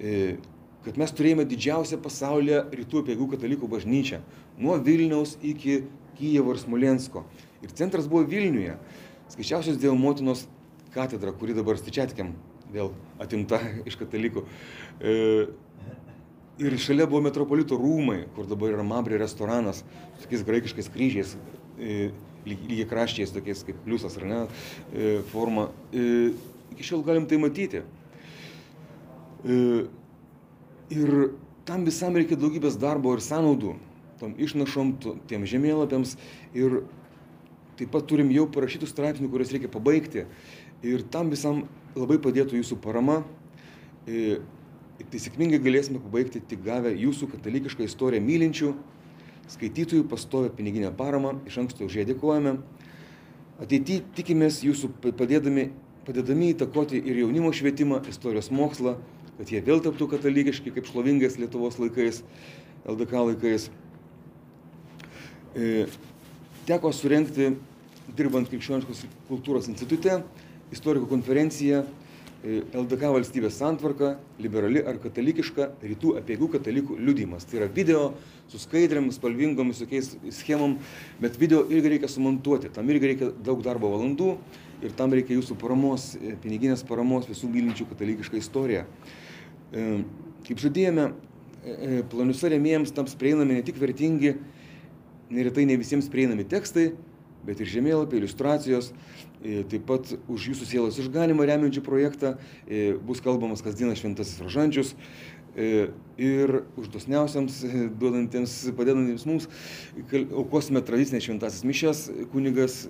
[0.00, 0.38] E,
[0.86, 4.22] kad mes turėjome didžiausią pasaulyje rytų apiegų katalikų bažnyčią.
[4.58, 5.82] Nuo Vilniaus iki
[6.16, 7.26] Kijevo ir Smolensko.
[7.64, 8.78] Ir centras buvo Vilniuje.
[9.32, 10.46] Skaičiausios Dievo motinos
[10.96, 12.32] katedra, kuri dabar stičiatikiam
[12.72, 14.46] vėl atimta iš katalikų.
[14.96, 15.14] E,
[16.62, 19.84] ir šalia buvo metropolito rūmai, kur dabar yra Mabrė restoranas,
[20.16, 21.36] su tokiais graikiškais kryžiais
[22.46, 24.40] lygiai kraščiais, tokiais kaip pliusas ar ne,
[25.32, 25.68] forma.
[25.92, 27.82] Iki šiol galim tai matyti.
[30.92, 31.12] Ir
[31.68, 33.76] tam visam reikia daugybės darbo ir sąnaudų,
[34.20, 34.96] tom išnašom,
[35.30, 36.16] tiem žemėlapiams.
[36.58, 36.82] Ir
[37.78, 40.26] taip pat turim jau parašytų straipsnių, kuriuos reikia pabaigti.
[40.82, 41.64] Ir tam visam
[41.94, 43.22] labai padėtų jūsų parama.
[44.10, 44.42] Ir
[45.10, 48.72] tai sėkmingai galėsime pabaigti tik gavę jūsų katalikišką istoriją mylinčių
[49.50, 52.56] skaitytojų pastovę piniginę paramą, iš anksto už ją dėkojame.
[53.62, 55.68] Ateityje tikimės jūsų padėdami,
[56.06, 58.96] padėdami įtakoti ir jaunimo švietimą, istorijos mokslą,
[59.38, 62.22] kad jie vėl taptų katalikiški, kaip šlovingais Lietuvos laikais,
[62.88, 63.68] LDK laikais.
[65.54, 65.86] E,
[66.68, 67.52] teko surenkti,
[68.16, 70.20] dirbant Krikščioniškos kultūros institute,
[70.72, 71.84] istorikų konferenciją
[72.42, 77.46] LDK valstybės santvarka, liberali ar katalikiška, rytų apiegų katalikų liudimas.
[77.46, 78.00] Tai yra video
[78.50, 80.74] su skaidrėm, spalvingom, visokiais schemom,
[81.22, 84.32] bet video irgi reikia sumontuoti, tam irgi reikia daug darbo valandų
[84.82, 88.82] ir tam reikia jūsų paramos, e, piniginės paramos visų mylinčių katalikišką istoriją.
[89.70, 89.86] E,
[90.48, 91.12] kaip žadėjome,
[91.62, 94.34] e, planiuose remėjams tams prieinami ne tik vertingi,
[95.30, 96.90] neretai ne visiems prieinami tekstai,
[97.46, 98.90] bet ir žemėlapiai, iliustracijos.
[99.42, 102.36] E, taip pat už jūsų sielos išganimą remiančių projektą
[102.70, 104.94] e, bus kalbamas kasdieną šventasis rožančius.
[105.58, 107.58] E, ir už dosniausiams,
[107.98, 109.48] duodantiems, padedantiems mums,
[110.30, 112.86] aukosime tradicinės šventasis mišės, kunigas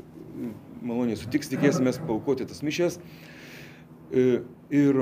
[0.85, 3.01] maloniai sutiks, tikėsimės paukoti tas mišės.
[4.13, 4.99] Ir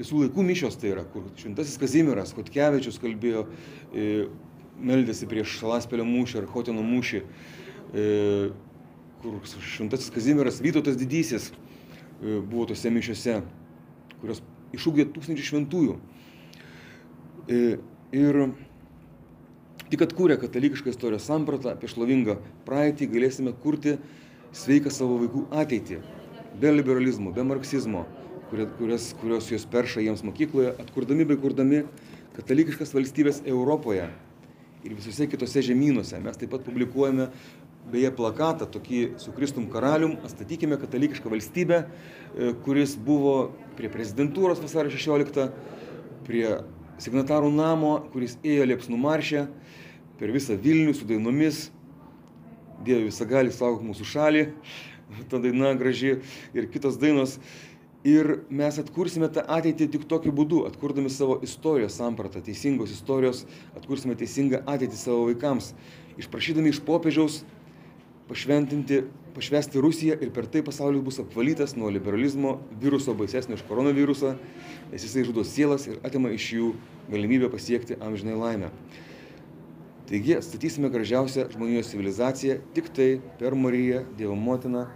[0.00, 3.44] visų laikų mišios tai yra, kur šventasis Kazimiras, Kotkevičius kalbėjo,
[4.80, 7.20] meldėsi prieš Šalaspelio mūšį ar Hotino mūšį
[9.24, 13.38] kur šventasis Kazimieras Vytautas didysis e, buvo tose mišiuose,
[14.20, 14.42] kurios
[14.76, 15.94] išūgė tūkstančių šventųjų.
[17.48, 17.60] E,
[18.12, 18.40] ir
[19.88, 22.36] tik atkūrę katalikišką istorijos sampratą apie šlovingą
[22.68, 23.96] praeitį galėsime kurti
[24.54, 26.02] sveiką savo vaikų ateitį.
[26.60, 28.04] Be liberalizmo, be marksizmo,
[28.50, 31.82] kurios, kurios jos perša jiems mokykloje, atkurdami bei kurdami
[32.36, 34.10] katalikiškas valstybės Europoje
[34.84, 36.20] ir visose kitose žemynuose.
[36.20, 37.30] Mes taip pat publikuojame
[37.92, 44.92] beje plakatą tokį su Kristum karalium, atstatykime katalikišką valstybę, e, kuris buvo prie prezidentūros vasario
[44.92, 45.50] 16,
[46.24, 46.46] prie
[47.02, 49.46] signatarų namo, kuris ėjo liepsnų maršę
[50.18, 51.68] per visą Vilnių su dainomis.
[52.84, 54.48] Dieve visą gali saugok mūsų šalį,
[55.30, 56.18] ta daina graži
[56.54, 57.38] ir kitos dainos.
[58.04, 63.46] Ir mes atkursime tą ateitį tik tokiu būdu, atkurdami savo istorijos sampratą, teisingos istorijos,
[63.78, 65.70] atkursime teisingą ateitį savo vaikams,
[66.20, 67.38] išprašydami iš popiežiaus
[68.28, 69.02] pašventinti,
[69.34, 74.34] pašvesti Rusiją ir per tai pasaulis bus apvalytas nuo liberalizmo viruso baisesnio iš koronaviruso,
[74.92, 76.70] nes jisai žudo sielas ir atima iš jų
[77.10, 78.70] galimybę pasiekti amžinai laimę.
[80.08, 83.10] Taigi atstatysime gražiausią žmonijos civilizaciją tik tai
[83.40, 84.86] per Mariją, Dievo motiną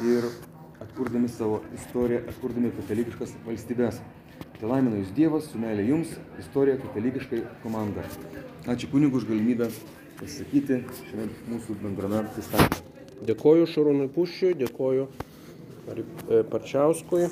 [0.00, 0.28] ir
[0.80, 4.00] atkurdami savo istoriją, atkurdami katalikiškas valstybės.
[4.56, 8.04] Tai laimina Jūs Dievas, su meilė Jums, istorija katalikiškai komanda.
[8.64, 9.68] Ačiū kunigų už galimybę
[10.20, 12.82] pasisakyti šiame mūsų bendrame pristatymė.
[13.26, 17.24] Dėkoju Šarūnui Puščiui, dėkoju e, Parčiauskui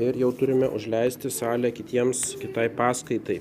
[0.00, 3.40] ir jau turime užleisti salę kitiems, kitai paskaitai.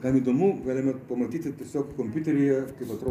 [0.00, 3.08] Kam įdomu, galime pamatyti tiesiog kompiuteryje, kaip atrodo